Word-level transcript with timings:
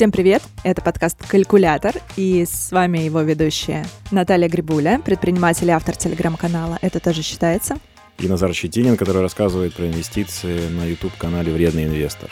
Всем 0.00 0.12
привет! 0.12 0.42
Это 0.64 0.80
подкаст 0.80 1.18
«Калькулятор» 1.28 1.94
и 2.16 2.46
с 2.46 2.72
вами 2.72 3.00
его 3.00 3.20
ведущая 3.20 3.84
Наталья 4.10 4.48
Грибуля, 4.48 4.98
предприниматель 5.04 5.68
и 5.68 5.72
автор 5.72 5.94
телеграм-канала 5.94 6.78
«Это 6.80 7.00
тоже 7.00 7.20
считается». 7.20 7.76
И 8.18 8.26
Назар 8.26 8.54
Щетинин, 8.54 8.96
который 8.96 9.20
рассказывает 9.20 9.74
про 9.74 9.88
инвестиции 9.88 10.70
на 10.70 10.86
YouTube-канале 10.86 11.52
«Вредный 11.52 11.84
инвестор». 11.84 12.30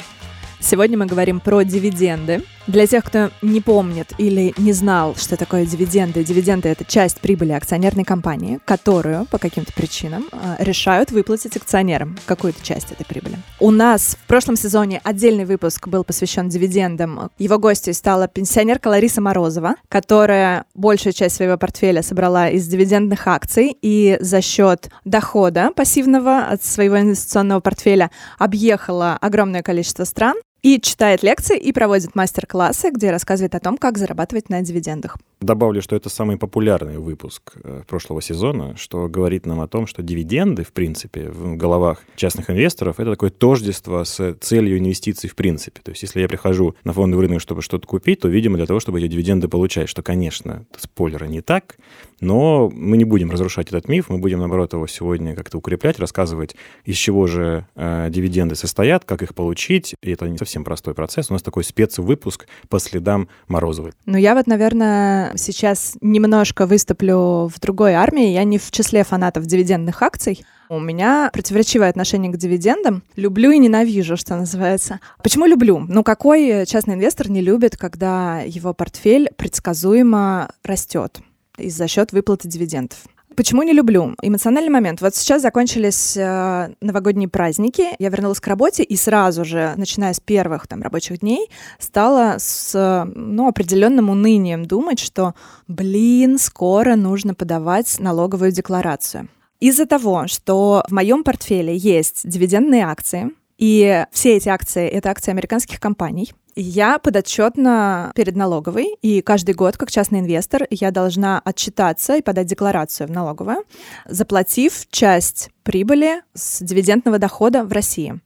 Сегодня 0.60 0.98
мы 0.98 1.06
говорим 1.06 1.40
про 1.40 1.62
дивиденды. 1.62 2.42
Для 2.66 2.86
тех, 2.86 3.02
кто 3.02 3.30
не 3.40 3.62
помнит 3.62 4.12
или 4.18 4.52
не 4.58 4.72
знал, 4.74 5.14
что 5.16 5.38
такое 5.38 5.64
дивиденды, 5.64 6.22
дивиденды— 6.22 6.68
это 6.70 6.84
часть 6.84 7.20
прибыли 7.20 7.52
акционерной 7.52 8.04
компании, 8.04 8.60
которую 8.66 9.24
по 9.26 9.38
каким-то 9.38 9.72
причинам 9.72 10.26
э, 10.30 10.56
решают 10.58 11.10
выплатить 11.10 11.56
акционерам 11.56 12.18
какую-то 12.26 12.62
часть 12.62 12.92
этой 12.92 13.06
прибыли. 13.06 13.38
У 13.58 13.70
нас 13.70 14.18
в 14.22 14.26
прошлом 14.26 14.56
сезоне 14.56 15.00
отдельный 15.02 15.46
выпуск 15.46 15.88
был 15.88 16.04
посвящен 16.04 16.50
дивидендам. 16.50 17.30
Его 17.38 17.58
гостью 17.58 17.94
стала 17.94 18.28
пенсионерка 18.28 18.88
Лариса 18.88 19.22
Морозова, 19.22 19.76
которая 19.88 20.66
большую 20.74 21.14
часть 21.14 21.36
своего 21.36 21.56
портфеля 21.56 22.02
собрала 22.02 22.50
из 22.50 22.66
дивидендных 22.66 23.26
акций 23.26 23.78
и 23.80 24.18
за 24.20 24.42
счет 24.42 24.90
дохода 25.06 25.70
пассивного 25.74 26.40
от 26.40 26.62
своего 26.62 27.00
инвестиционного 27.00 27.60
портфеля 27.60 28.10
объехала 28.38 29.16
огромное 29.18 29.62
количество 29.62 30.04
стран 30.04 30.34
и 30.62 30.80
читает 30.80 31.22
лекции 31.22 31.58
и 31.58 31.72
проводит 31.72 32.14
мастер-классы, 32.14 32.90
где 32.90 33.10
рассказывает 33.10 33.54
о 33.54 33.60
том, 33.60 33.78
как 33.78 33.98
зарабатывать 33.98 34.48
на 34.48 34.60
дивидендах. 34.62 35.16
Добавлю, 35.40 35.80
что 35.82 35.94
это 35.94 36.08
самый 36.08 36.36
популярный 36.36 36.98
выпуск 36.98 37.52
э, 37.62 37.82
прошлого 37.86 38.20
сезона, 38.20 38.76
что 38.76 39.08
говорит 39.08 39.46
нам 39.46 39.60
о 39.60 39.68
том, 39.68 39.86
что 39.86 40.02
дивиденды, 40.02 40.64
в 40.64 40.72
принципе, 40.72 41.30
в 41.30 41.56
головах 41.56 42.02
частных 42.16 42.50
инвесторов, 42.50 42.98
это 42.98 43.12
такое 43.12 43.30
тождество 43.30 44.02
с 44.02 44.34
целью 44.40 44.78
инвестиций 44.78 45.30
в 45.30 45.36
принципе. 45.36 45.80
То 45.82 45.92
есть, 45.92 46.02
если 46.02 46.20
я 46.20 46.28
прихожу 46.28 46.74
на 46.82 46.92
фондовый 46.92 47.28
рынок, 47.28 47.40
чтобы 47.40 47.62
что-то 47.62 47.86
купить, 47.86 48.20
то, 48.20 48.28
видимо, 48.28 48.56
для 48.56 48.66
того, 48.66 48.80
чтобы 48.80 48.98
эти 48.98 49.06
дивиденды 49.06 49.46
получать, 49.46 49.88
что, 49.88 50.02
конечно, 50.02 50.66
спойлера 50.76 51.26
не 51.26 51.40
так, 51.40 51.76
но 52.20 52.68
мы 52.74 52.96
не 52.96 53.04
будем 53.04 53.30
разрушать 53.30 53.68
этот 53.68 53.88
миф, 53.88 54.08
мы 54.08 54.18
будем, 54.18 54.40
наоборот, 54.40 54.72
его 54.72 54.88
сегодня 54.88 55.36
как-то 55.36 55.58
укреплять, 55.58 56.00
рассказывать, 56.00 56.56
из 56.84 56.96
чего 56.96 57.28
же 57.28 57.66
э, 57.76 58.08
дивиденды 58.10 58.56
состоят, 58.56 59.04
как 59.04 59.22
их 59.22 59.36
получить, 59.36 59.94
и 60.02 60.10
это 60.10 60.28
не 60.28 60.38
совсем 60.38 60.64
простой 60.64 60.94
процесс. 60.94 61.30
У 61.30 61.32
нас 61.32 61.42
такой 61.42 61.62
спецвыпуск 61.62 62.48
по 62.68 62.80
следам 62.80 63.28
Морозовой. 63.46 63.92
Ну, 64.04 64.16
я 64.16 64.34
вот, 64.34 64.48
наверное, 64.48 65.27
сейчас 65.36 65.96
немножко 66.00 66.66
выступлю 66.66 67.48
в 67.48 67.60
другой 67.60 67.94
армии. 67.94 68.28
Я 68.28 68.44
не 68.44 68.58
в 68.58 68.70
числе 68.70 69.04
фанатов 69.04 69.46
дивидендных 69.46 70.02
акций. 70.02 70.44
У 70.68 70.80
меня 70.80 71.30
противоречивое 71.32 71.88
отношение 71.88 72.30
к 72.30 72.36
дивидендам. 72.36 73.02
Люблю 73.16 73.50
и 73.50 73.58
ненавижу, 73.58 74.16
что 74.16 74.36
называется. 74.36 75.00
Почему 75.22 75.46
люблю? 75.46 75.78
Ну, 75.88 76.02
какой 76.02 76.66
частный 76.66 76.94
инвестор 76.94 77.30
не 77.30 77.40
любит, 77.40 77.76
когда 77.76 78.40
его 78.40 78.74
портфель 78.74 79.30
предсказуемо 79.36 80.50
растет? 80.62 81.20
и 81.58 81.70
за 81.70 81.88
счет 81.88 82.12
выплаты 82.12 82.48
дивидендов. 82.48 82.98
Почему 83.38 83.62
не 83.62 83.72
люблю? 83.72 84.16
Эмоциональный 84.20 84.68
момент. 84.68 85.00
Вот 85.00 85.14
сейчас 85.14 85.42
закончились 85.42 86.16
э, 86.16 86.74
новогодние 86.80 87.28
праздники, 87.28 87.90
я 88.00 88.08
вернулась 88.08 88.40
к 88.40 88.46
работе 88.48 88.82
и 88.82 88.96
сразу 88.96 89.44
же, 89.44 89.74
начиная 89.76 90.12
с 90.12 90.18
первых 90.18 90.66
там 90.66 90.82
рабочих 90.82 91.20
дней, 91.20 91.48
стала 91.78 92.38
с 92.40 93.06
ну, 93.14 93.46
определенным 93.46 94.10
унынием 94.10 94.64
думать, 94.64 94.98
что, 94.98 95.36
блин, 95.68 96.36
скоро 96.40 96.96
нужно 96.96 97.32
подавать 97.32 98.00
налоговую 98.00 98.50
декларацию. 98.50 99.28
Из-за 99.60 99.86
того, 99.86 100.26
что 100.26 100.82
в 100.88 100.92
моем 100.92 101.22
портфеле 101.22 101.76
есть 101.76 102.28
дивидендные 102.28 102.86
акции, 102.86 103.30
и 103.58 104.04
все 104.12 104.36
эти 104.36 104.48
акции— 104.48 104.88
это 104.88 105.10
акции 105.10 105.30
американских 105.30 105.80
компаний, 105.80 106.32
я 106.60 106.98
подотчетна 106.98 108.10
перед 108.16 108.34
налоговой, 108.34 108.96
и 109.00 109.22
каждый 109.22 109.54
год, 109.54 109.76
как 109.76 109.92
частный 109.92 110.18
инвестор, 110.18 110.66
я 110.70 110.90
должна 110.90 111.40
отчитаться 111.44 112.16
и 112.16 112.22
подать 112.22 112.48
декларацию 112.48 113.06
в 113.06 113.12
налоговую, 113.12 113.64
заплатив 114.06 114.88
часть 114.90 115.50
прибыли 115.62 116.22
с 116.34 116.60
дивидендного 116.60 117.20
дохода 117.20 117.62
в 117.62 117.70
России. 117.70 118.20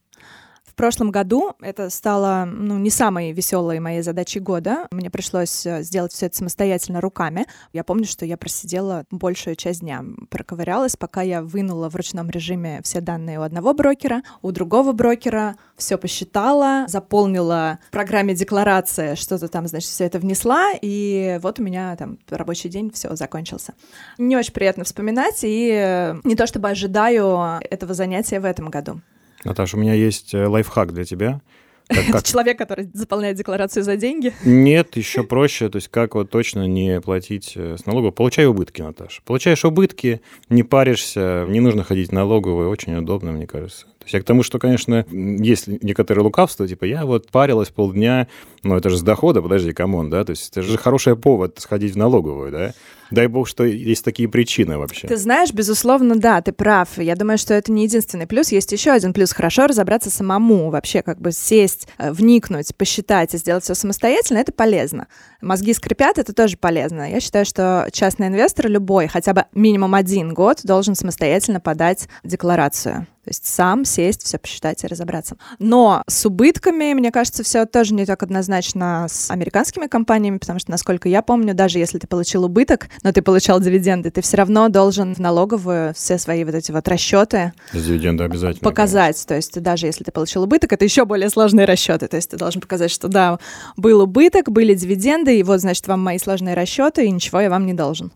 В 0.73 0.75
прошлом 0.75 1.11
году 1.11 1.53
это 1.61 1.91
стало 1.91 2.45
ну, 2.45 2.79
не 2.79 2.89
самой 2.89 3.31
веселой 3.31 3.79
моей 3.79 4.01
задачей 4.01 4.39
года. 4.39 4.87
Мне 4.89 5.11
пришлось 5.11 5.67
э, 5.67 5.83
сделать 5.83 6.13
все 6.13 6.25
это 6.25 6.37
самостоятельно 6.37 6.99
руками. 6.99 7.45
Я 7.73 7.83
помню, 7.83 8.05
что 8.05 8.25
я 8.25 8.37
просидела 8.37 9.05
большую 9.11 9.55
часть 9.55 9.81
дня, 9.81 10.03
проковырялась, 10.31 10.95
пока 10.95 11.21
я 11.21 11.43
вынула 11.43 11.91
в 11.91 11.95
ручном 11.95 12.31
режиме 12.31 12.81
все 12.83 13.01
данные 13.01 13.37
у 13.37 13.43
одного 13.43 13.75
брокера, 13.75 14.23
у 14.41 14.51
другого 14.51 14.93
брокера, 14.93 15.57
все 15.77 15.99
посчитала, 15.99 16.85
заполнила 16.87 17.77
в 17.89 17.91
программе 17.91 18.33
декларация, 18.33 19.15
что-то 19.15 19.49
там, 19.49 19.67
значит, 19.67 19.91
все 19.91 20.05
это 20.05 20.17
внесла, 20.17 20.71
и 20.81 21.39
вот 21.43 21.59
у 21.59 21.63
меня 21.63 21.95
там 21.97 22.17
рабочий 22.31 22.69
день, 22.69 22.89
все, 22.91 23.15
закончился. 23.15 23.75
Не 24.17 24.35
очень 24.35 24.53
приятно 24.53 24.85
вспоминать, 24.85 25.43
и 25.43 25.69
э, 25.71 26.15
не 26.23 26.35
то 26.35 26.47
чтобы 26.47 26.71
ожидаю 26.71 27.59
этого 27.69 27.93
занятия 27.93 28.39
в 28.39 28.45
этом 28.45 28.71
году. 28.71 29.01
Наташа, 29.43 29.77
у 29.77 29.79
меня 29.79 29.93
есть 29.93 30.33
э, 30.33 30.47
лайфхак 30.47 30.93
для 30.93 31.05
тебя. 31.05 31.41
Как, 31.87 32.05
как... 32.07 32.23
Человек, 32.23 32.57
который 32.57 32.89
заполняет 32.93 33.37
декларацию 33.37 33.83
за 33.83 33.97
деньги? 33.97 34.33
Нет, 34.45 34.95
еще 34.95 35.23
проще. 35.23 35.69
То 35.69 35.77
есть 35.77 35.89
как 35.89 36.15
вот 36.15 36.29
точно 36.29 36.67
не 36.67 37.01
платить 37.01 37.53
э, 37.55 37.77
с 37.77 37.85
налогов? 37.85 38.15
Получай 38.15 38.45
убытки, 38.45 38.81
Наташа. 38.81 39.21
Получаешь 39.25 39.65
убытки, 39.65 40.21
не 40.49 40.63
паришься, 40.63 41.45
не 41.49 41.59
нужно 41.59 41.83
ходить 41.83 42.09
в 42.09 42.13
налоговую. 42.13 42.69
Очень 42.69 42.95
удобно, 42.95 43.31
мне 43.31 43.47
кажется. 43.47 43.85
То 43.85 44.05
есть 44.05 44.13
я 44.15 44.21
к 44.21 44.25
тому, 44.25 44.43
что, 44.43 44.59
конечно, 44.59 45.05
есть 45.09 45.67
некоторые 45.67 46.23
лукавства, 46.25 46.67
типа 46.67 46.83
я 46.83 47.05
вот 47.05 47.31
парилась 47.31 47.69
полдня, 47.69 48.27
но 48.61 48.75
это 48.75 48.89
же 48.89 48.97
с 48.97 49.01
дохода, 49.01 49.41
подожди, 49.41 49.71
come 49.71 49.93
on, 49.93 50.09
да? 50.09 50.25
То 50.25 50.31
есть 50.31 50.51
это 50.51 50.61
же 50.61 50.77
хороший 50.77 51.15
повод 51.15 51.57
сходить 51.59 51.93
в 51.93 51.97
налоговую, 51.97 52.51
да? 52.51 52.73
Дай 53.13 53.27
бог, 53.27 53.47
что 53.47 53.63
есть 53.63 54.03
такие 54.03 54.27
причины 54.27 54.79
вообще. 54.79 55.07
Ты 55.07 55.17
знаешь, 55.17 55.53
безусловно, 55.53 56.15
да, 56.15 56.41
ты 56.41 56.51
прав. 56.51 56.97
Я 56.97 57.15
думаю, 57.15 57.37
что 57.37 57.53
это 57.53 57.71
не 57.71 57.83
единственный 57.83 58.25
плюс. 58.25 58.51
Есть 58.51 58.71
еще 58.71 58.89
один 58.89 59.13
плюс. 59.13 59.33
Хорошо 59.33 59.67
разобраться 59.67 60.09
самому, 60.09 60.71
вообще 60.71 61.03
как 61.03 61.21
бы 61.21 61.31
сесть, 61.31 61.87
э, 61.99 62.11
вникнуть, 62.11 62.75
посчитать 62.75 63.35
и 63.35 63.37
сделать 63.37 63.63
все 63.63 63.75
самостоятельно, 63.75 64.39
это 64.39 64.51
полезно. 64.51 65.07
Мозги 65.41 65.73
скрипят, 65.73 66.17
это 66.17 66.33
тоже 66.33 66.57
полезно. 66.57 67.07
Я 67.07 67.19
считаю, 67.19 67.45
что 67.45 67.87
частный 67.91 68.27
инвестор 68.27 68.67
любой, 68.67 69.07
хотя 69.07 69.33
бы 69.33 69.45
минимум 69.53 69.93
один 69.93 70.33
год, 70.33 70.61
должен 70.63 70.95
самостоятельно 70.95 71.59
подать 71.59 72.07
декларацию. 72.23 73.05
То 73.23 73.29
есть 73.29 73.45
сам 73.45 73.85
сесть, 73.85 74.23
все 74.23 74.37
посчитать 74.37 74.83
и 74.83 74.87
разобраться. 74.87 75.37
Но 75.57 76.03
с 76.07 76.25
убытками, 76.25 76.93
мне 76.93 77.09
кажется, 77.09 77.41
все 77.43 77.65
тоже 77.65 77.93
не 77.93 78.05
так 78.05 78.21
однозначно 78.21 79.07
с 79.09 79.31
американскими 79.31 79.87
компаниями, 79.87 80.39
потому 80.39 80.59
что, 80.59 80.71
насколько 80.71 81.07
я 81.07 81.21
помню, 81.21 81.53
даже 81.53 81.79
если 81.79 81.99
ты 81.99 82.07
получил 82.07 82.43
убыток, 82.43 82.89
но 83.03 83.11
ты 83.11 83.21
получал 83.21 83.59
дивиденды, 83.59 84.09
ты 84.09 84.21
все 84.21 84.37
равно 84.37 84.69
должен 84.69 85.13
в 85.13 85.19
налоговую 85.19 85.93
все 85.93 86.17
свои 86.17 86.43
вот 86.43 86.55
эти 86.55 86.71
вот 86.71 86.87
расчеты 86.87 87.53
дивиденды 87.73 88.23
обязательно 88.23 88.61
показать. 88.61 89.15
Конечно. 89.15 89.27
То 89.27 89.35
есть 89.35 89.61
даже 89.61 89.85
если 89.85 90.03
ты 90.03 90.11
получил 90.11 90.43
убыток, 90.43 90.73
это 90.73 90.83
еще 90.85 91.05
более 91.05 91.29
сложные 91.29 91.65
расчеты. 91.65 92.07
То 92.07 92.15
есть 92.15 92.31
ты 92.31 92.37
должен 92.37 92.61
показать, 92.61 92.91
что 92.91 93.07
да, 93.07 93.39
был 93.77 94.01
убыток, 94.01 94.49
были 94.49 94.73
дивиденды, 94.73 95.37
и 95.37 95.43
вот, 95.43 95.59
значит, 95.59 95.87
вам 95.87 96.01
мои 96.01 96.17
сложные 96.17 96.55
расчеты, 96.55 97.05
и 97.05 97.11
ничего 97.11 97.41
я 97.41 97.49
вам 97.49 97.65
не 97.65 97.73
должен. 97.73 98.11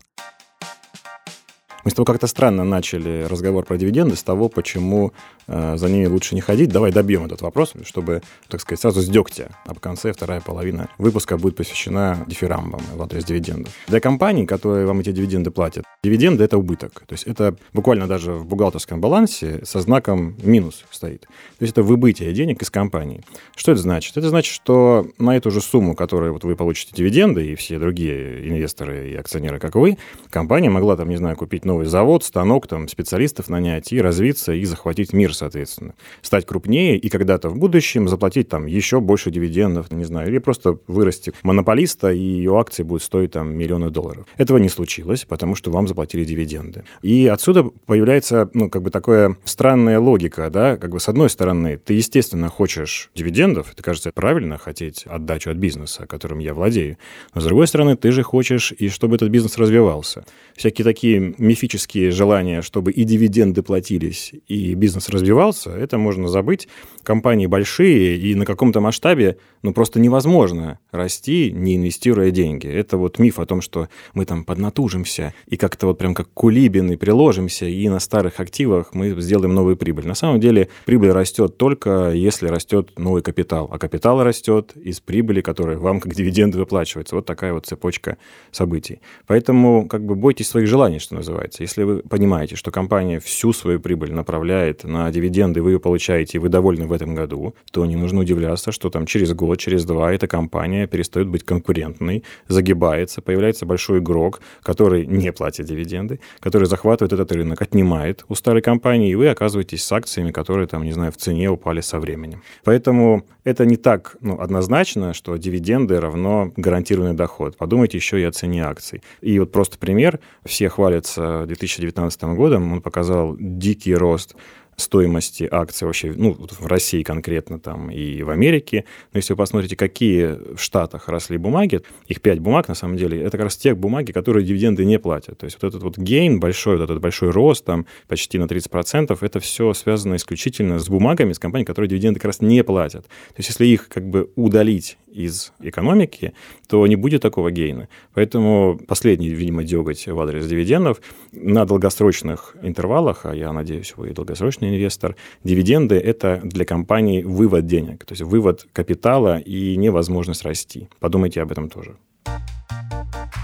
Мы 1.84 1.92
с 1.92 1.94
тобой 1.94 2.06
как-то 2.06 2.26
странно 2.26 2.64
начали 2.64 3.24
разговор 3.28 3.64
про 3.64 3.76
дивиденды 3.76 4.16
с 4.16 4.22
того, 4.22 4.48
почему 4.48 5.12
э, 5.46 5.76
за 5.76 5.88
ними 5.88 6.06
лучше 6.06 6.34
не 6.34 6.40
ходить. 6.40 6.70
Давай 6.70 6.90
добьем 6.90 7.24
этот 7.24 7.40
вопрос, 7.40 7.74
чтобы, 7.84 8.22
так 8.48 8.60
сказать, 8.60 8.80
сразу 8.80 9.00
с 9.00 9.08
дегтя. 9.08 9.50
А 9.64 9.74
в 9.74 9.80
конце 9.80 10.12
вторая 10.12 10.40
половина 10.40 10.88
выпуска 10.98 11.38
будет 11.38 11.54
посвящена 11.54 12.24
дифирамбам 12.26 12.80
в 12.96 13.02
адрес 13.02 13.24
дивидендов. 13.24 13.72
Для 13.86 14.00
компаний, 14.00 14.44
которые 14.44 14.86
вам 14.86 15.00
эти 15.00 15.12
дивиденды 15.12 15.52
платят, 15.52 15.84
дивиденды— 16.02 16.42
это 16.44 16.58
убыток. 16.58 17.04
То 17.06 17.12
есть 17.12 17.24
это 17.24 17.54
буквально 17.72 18.08
даже 18.08 18.32
в 18.32 18.44
бухгалтерском 18.44 19.00
балансе 19.00 19.60
со 19.64 19.80
знаком 19.80 20.34
минус 20.42 20.84
стоит. 20.90 21.22
То 21.22 21.62
есть 21.62 21.72
это 21.72 21.84
выбытие 21.84 22.32
денег 22.32 22.60
из 22.60 22.70
компании. 22.70 23.22
Что 23.54 23.70
это 23.72 23.80
значит? 23.80 24.16
Это 24.16 24.28
значит, 24.28 24.52
что 24.52 25.06
на 25.18 25.36
эту 25.36 25.52
же 25.52 25.60
сумму, 25.60 25.94
которую 25.94 26.32
вот 26.32 26.42
вы 26.42 26.56
получите 26.56 26.92
дивиденды 26.94 27.46
и 27.46 27.54
все 27.54 27.78
другие 27.78 28.48
инвесторы 28.48 29.10
и 29.10 29.14
акционеры, 29.14 29.60
как 29.60 29.76
вы, 29.76 29.96
компания 30.28 30.70
могла 30.70 30.96
там, 30.96 31.08
не 31.08 31.16
знаю, 31.16 31.36
купить 31.36 31.64
новый 31.64 31.77
завод, 31.86 32.24
станок, 32.24 32.66
там, 32.66 32.88
специалистов 32.88 33.48
нанять 33.48 33.92
и 33.92 34.00
развиться, 34.00 34.52
и 34.52 34.64
захватить 34.64 35.12
мир, 35.12 35.34
соответственно. 35.34 35.94
Стать 36.22 36.46
крупнее 36.46 36.96
и 36.96 37.08
когда-то 37.08 37.48
в 37.48 37.56
будущем 37.56 38.08
заплатить 38.08 38.48
там 38.48 38.66
еще 38.66 39.00
больше 39.00 39.30
дивидендов, 39.30 39.90
не 39.90 40.04
знаю, 40.04 40.28
или 40.28 40.38
просто 40.38 40.78
вырасти 40.86 41.32
монополиста, 41.42 42.12
и 42.12 42.18
ее 42.18 42.58
акции 42.58 42.82
будут 42.82 43.02
стоить 43.02 43.32
там 43.32 43.54
миллионы 43.54 43.90
долларов. 43.90 44.26
Этого 44.36 44.58
не 44.58 44.68
случилось, 44.68 45.24
потому 45.24 45.54
что 45.54 45.70
вам 45.70 45.88
заплатили 45.88 46.24
дивиденды. 46.24 46.84
И 47.02 47.26
отсюда 47.26 47.64
появляется, 47.86 48.50
ну, 48.54 48.70
как 48.70 48.82
бы 48.82 48.90
такая 48.90 49.36
странная 49.44 50.00
логика, 50.00 50.50
да, 50.50 50.76
как 50.76 50.90
бы 50.90 51.00
с 51.00 51.08
одной 51.08 51.30
стороны, 51.30 51.78
ты, 51.78 51.94
естественно, 51.94 52.48
хочешь 52.48 53.10
дивидендов, 53.14 53.72
это 53.72 53.82
кажется 53.82 54.12
правильно, 54.12 54.58
хотеть 54.58 55.04
отдачу 55.06 55.50
от 55.50 55.56
бизнеса, 55.56 56.06
которым 56.06 56.38
я 56.38 56.54
владею, 56.54 56.98
но 57.34 57.40
с 57.40 57.44
другой 57.44 57.66
стороны, 57.66 57.96
ты 57.96 58.12
же 58.12 58.22
хочешь, 58.22 58.72
и 58.72 58.88
чтобы 58.88 59.16
этот 59.16 59.30
бизнес 59.30 59.58
развивался. 59.58 60.24
Всякие 60.56 60.84
такие 60.84 61.34
мифы 61.38 61.57
специфические 61.58 62.12
желания, 62.12 62.62
чтобы 62.62 62.92
и 62.92 63.04
дивиденды 63.04 63.62
платились, 63.62 64.32
и 64.46 64.74
бизнес 64.74 65.08
развивался, 65.08 65.70
это 65.70 65.98
можно 65.98 66.28
забыть. 66.28 66.68
Компании 67.02 67.46
большие, 67.46 68.16
и 68.16 68.34
на 68.34 68.44
каком-то 68.44 68.80
масштабе 68.80 69.38
ну, 69.62 69.72
просто 69.72 69.98
невозможно 69.98 70.78
расти, 70.92 71.50
не 71.50 71.76
инвестируя 71.76 72.30
деньги. 72.30 72.68
Это 72.68 72.96
вот 72.96 73.18
миф 73.18 73.40
о 73.40 73.46
том, 73.46 73.60
что 73.60 73.88
мы 74.14 74.24
там 74.24 74.44
поднатужимся, 74.44 75.34
и 75.46 75.56
как-то 75.56 75.88
вот 75.88 75.98
прям 75.98 76.14
как 76.14 76.28
кулибины 76.32 76.96
приложимся, 76.96 77.66
и 77.66 77.88
на 77.88 77.98
старых 77.98 78.38
активах 78.38 78.94
мы 78.94 79.20
сделаем 79.20 79.54
новую 79.54 79.76
прибыль. 79.76 80.06
На 80.06 80.14
самом 80.14 80.38
деле 80.38 80.68
прибыль 80.84 81.10
растет 81.10 81.56
только, 81.56 82.12
если 82.12 82.48
растет 82.48 82.96
новый 82.98 83.22
капитал. 83.22 83.68
А 83.72 83.78
капитал 83.78 84.22
растет 84.22 84.76
из 84.76 85.00
прибыли, 85.00 85.40
которая 85.40 85.78
вам 85.78 86.00
как 86.00 86.14
дивиденды 86.14 86.58
выплачивается. 86.58 87.16
Вот 87.16 87.26
такая 87.26 87.52
вот 87.52 87.66
цепочка 87.66 88.16
событий. 88.52 89.00
Поэтому 89.26 89.88
как 89.88 90.04
бы 90.04 90.14
бойтесь 90.14 90.48
своих 90.48 90.68
желаний, 90.68 91.00
что 91.00 91.16
называется. 91.16 91.47
Если 91.58 91.82
вы 91.82 91.98
понимаете, 91.98 92.56
что 92.56 92.70
компания 92.70 93.18
всю 93.20 93.52
свою 93.52 93.80
прибыль 93.80 94.12
направляет 94.12 94.84
на 94.84 95.10
дивиденды, 95.10 95.62
вы 95.62 95.72
ее 95.72 95.80
получаете, 95.80 96.38
и 96.38 96.40
вы 96.40 96.48
довольны 96.48 96.86
в 96.86 96.92
этом 96.92 97.14
году, 97.14 97.54
то 97.72 97.86
не 97.86 97.96
нужно 97.96 98.20
удивляться, 98.20 98.72
что 98.72 98.90
там 98.90 99.06
через 99.06 99.32
год, 99.32 99.58
через 99.58 99.84
два 99.84 100.12
эта 100.12 100.26
компания 100.26 100.86
перестает 100.86 101.28
быть 101.28 101.44
конкурентной, 101.44 102.24
загибается, 102.48 103.22
появляется 103.22 103.66
большой 103.66 103.98
игрок, 103.98 104.40
который 104.62 105.06
не 105.06 105.32
платит 105.32 105.66
дивиденды, 105.66 106.20
который 106.40 106.66
захватывает 106.66 107.12
этот 107.12 107.32
рынок, 107.32 107.62
отнимает 107.62 108.24
у 108.28 108.34
старой 108.34 108.62
компании, 108.62 109.10
и 109.10 109.14
вы 109.14 109.28
оказываетесь 109.28 109.84
с 109.84 109.92
акциями, 109.92 110.30
которые 110.30 110.66
там, 110.66 110.82
не 110.84 110.92
знаю, 110.92 111.12
в 111.12 111.16
цене 111.16 111.50
упали 111.50 111.80
со 111.80 111.98
временем. 111.98 112.42
Поэтому 112.64 113.24
это 113.44 113.64
не 113.64 113.76
так 113.76 114.16
ну, 114.20 114.38
однозначно, 114.40 115.14
что 115.14 115.36
дивиденды 115.36 116.00
равно 116.00 116.52
гарантированный 116.56 117.14
доход. 117.14 117.56
Подумайте 117.56 117.96
еще 117.96 118.20
и 118.20 118.24
о 118.24 118.32
цене 118.32 118.64
акций. 118.64 119.02
И 119.22 119.38
вот 119.38 119.52
просто 119.52 119.78
пример. 119.78 120.20
Все 120.44 120.68
хвалятся 120.68 121.37
2019 121.46 122.22
годом. 122.36 122.72
Он 122.72 122.82
показал 122.82 123.36
дикий 123.38 123.94
рост 123.94 124.34
стоимости 124.80 125.48
акций 125.50 125.84
вообще, 125.84 126.12
ну, 126.16 126.36
в 126.38 126.66
России 126.66 127.02
конкретно 127.02 127.58
там 127.58 127.90
и 127.90 128.22
в 128.22 128.30
Америке. 128.30 128.84
Но 129.12 129.18
если 129.18 129.32
вы 129.32 129.38
посмотрите, 129.38 129.76
какие 129.76 130.54
в 130.54 130.58
Штатах 130.58 131.08
росли 131.08 131.36
бумаги, 131.36 131.82
их 132.06 132.20
пять 132.20 132.38
бумаг, 132.38 132.68
на 132.68 132.74
самом 132.74 132.96
деле, 132.96 133.20
это 133.20 133.32
как 133.32 133.44
раз 133.44 133.56
те 133.56 133.74
бумаги, 133.74 134.12
которые 134.12 134.46
дивиденды 134.46 134.84
не 134.84 134.98
платят. 134.98 135.38
То 135.38 135.44
есть 135.44 135.58
вот 135.60 135.68
этот 135.68 135.82
вот 135.82 135.98
гейн 135.98 136.38
большой, 136.38 136.76
вот 136.76 136.84
этот 136.84 137.00
большой 137.00 137.30
рост, 137.30 137.64
там 137.64 137.86
почти 138.06 138.38
на 138.38 138.44
30%, 138.44 139.18
это 139.20 139.40
все 139.40 139.74
связано 139.74 140.14
исключительно 140.14 140.78
с 140.78 140.88
бумагами, 140.88 141.32
с 141.32 141.38
компаниями, 141.38 141.66
которые 141.66 141.90
дивиденды 141.90 142.20
как 142.20 142.26
раз 142.26 142.40
не 142.40 142.62
платят. 142.62 143.04
То 143.04 143.38
есть 143.38 143.48
если 143.48 143.66
их 143.66 143.88
как 143.88 144.08
бы 144.08 144.30
удалить 144.36 144.96
из 145.12 145.52
экономики, 145.60 146.32
то 146.68 146.86
не 146.86 146.96
будет 146.96 147.22
такого 147.22 147.50
гейна. 147.50 147.88
Поэтому 148.14 148.78
последний, 148.86 149.28
видимо, 149.28 149.64
деготь 149.64 150.06
в 150.06 150.20
адрес 150.20 150.46
дивидендов 150.46 151.00
на 151.32 151.64
долгосрочных 151.64 152.56
интервалах, 152.62 153.26
а 153.26 153.34
я 153.34 153.52
надеюсь, 153.52 153.94
вы 153.96 154.12
долгосрочный 154.12 154.70
инвестор, 154.70 155.16
дивиденды– 155.44 155.96
это 155.96 156.40
для 156.42 156.64
компании 156.64 157.22
вывод 157.22 157.66
денег, 157.66 158.04
то 158.04 158.12
есть 158.12 158.22
вывод 158.22 158.66
капитала 158.72 159.38
и 159.38 159.76
невозможность 159.76 160.44
расти. 160.44 160.88
Подумайте 161.00 161.42
об 161.42 161.52
этом 161.52 161.68
тоже. 161.68 161.96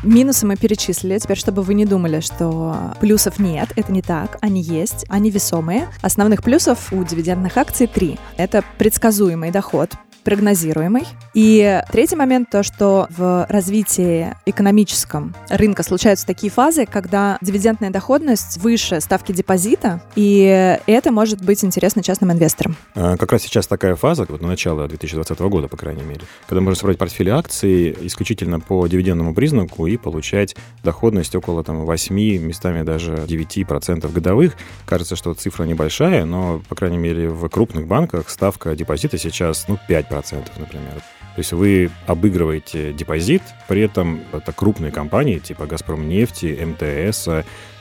Минусы 0.02 0.44
мы 0.46 0.56
перечислили. 0.56 1.18
Теперь, 1.18 1.38
чтобы 1.38 1.62
вы 1.62 1.72
не 1.72 1.86
думали, 1.86 2.20
что 2.20 2.76
плюсов 3.00 3.38
нет, 3.38 3.70
это 3.74 3.90
не 3.90 4.02
так. 4.02 4.36
Они 4.42 4.60
есть, 4.60 5.06
они 5.08 5.30
весомые. 5.30 5.88
Основных 6.02 6.42
плюсов 6.42 6.92
у 6.92 7.02
дивидендных 7.04 7.56
акций 7.56 7.86
три. 7.86 8.18
Это 8.36 8.62
предсказуемый 8.76 9.50
доход, 9.50 9.92
прогнозируемый. 10.24 11.04
И 11.34 11.82
третий 11.92 12.16
момент 12.16 12.50
то, 12.50 12.62
что 12.62 13.06
в 13.10 13.46
развитии 13.48 14.34
экономическом 14.46 15.34
рынка 15.50 15.82
случаются 15.82 16.26
такие 16.26 16.50
фазы, 16.50 16.86
когда 16.86 17.38
дивидендная 17.40 17.90
доходность 17.90 18.58
выше 18.58 19.00
ставки 19.00 19.32
депозита, 19.32 20.00
и 20.16 20.78
это 20.86 21.12
может 21.12 21.44
быть 21.44 21.62
интересно 21.64 22.02
частным 22.02 22.32
инвесторам. 22.32 22.76
А, 22.94 23.16
как 23.16 23.32
раз 23.32 23.42
сейчас 23.42 23.66
такая 23.66 23.94
фаза, 23.96 24.26
вот 24.28 24.40
на 24.40 24.48
начало 24.48 24.86
2020 24.86 25.38
года, 25.40 25.68
по 25.68 25.76
крайней 25.76 26.02
мере, 26.02 26.22
когда 26.48 26.60
можно 26.60 26.78
собрать 26.78 26.96
портфель 26.96 27.30
акций 27.30 27.96
исключительно 28.02 28.60
по 28.60 28.86
дивидендному 28.86 29.34
признаку 29.34 29.86
и 29.86 29.96
получать 29.96 30.54
доходность 30.82 31.34
около 31.34 31.64
там, 31.64 31.84
8, 31.84 32.14
местами 32.38 32.82
даже 32.82 33.14
9% 33.14 34.12
годовых. 34.12 34.54
Кажется, 34.86 35.16
что 35.16 35.34
цифра 35.34 35.64
небольшая, 35.64 36.24
но, 36.24 36.62
по 36.68 36.74
крайней 36.74 36.98
мере, 36.98 37.28
в 37.28 37.48
крупных 37.48 37.86
банках 37.86 38.30
ставка 38.30 38.74
депозита 38.76 39.18
сейчас 39.18 39.66
ну, 39.68 39.78
5 39.88 40.08
5%, 40.20 40.48
например. 40.58 40.94
То 41.34 41.40
есть 41.40 41.52
вы 41.52 41.90
обыгрываете 42.06 42.92
депозит, 42.92 43.42
при 43.66 43.82
этом 43.82 44.22
это 44.32 44.52
крупные 44.52 44.92
компании 44.92 45.38
типа 45.38 45.66
«Газпром 45.66 46.08
нефти», 46.08 46.56
МТС, 46.64 47.28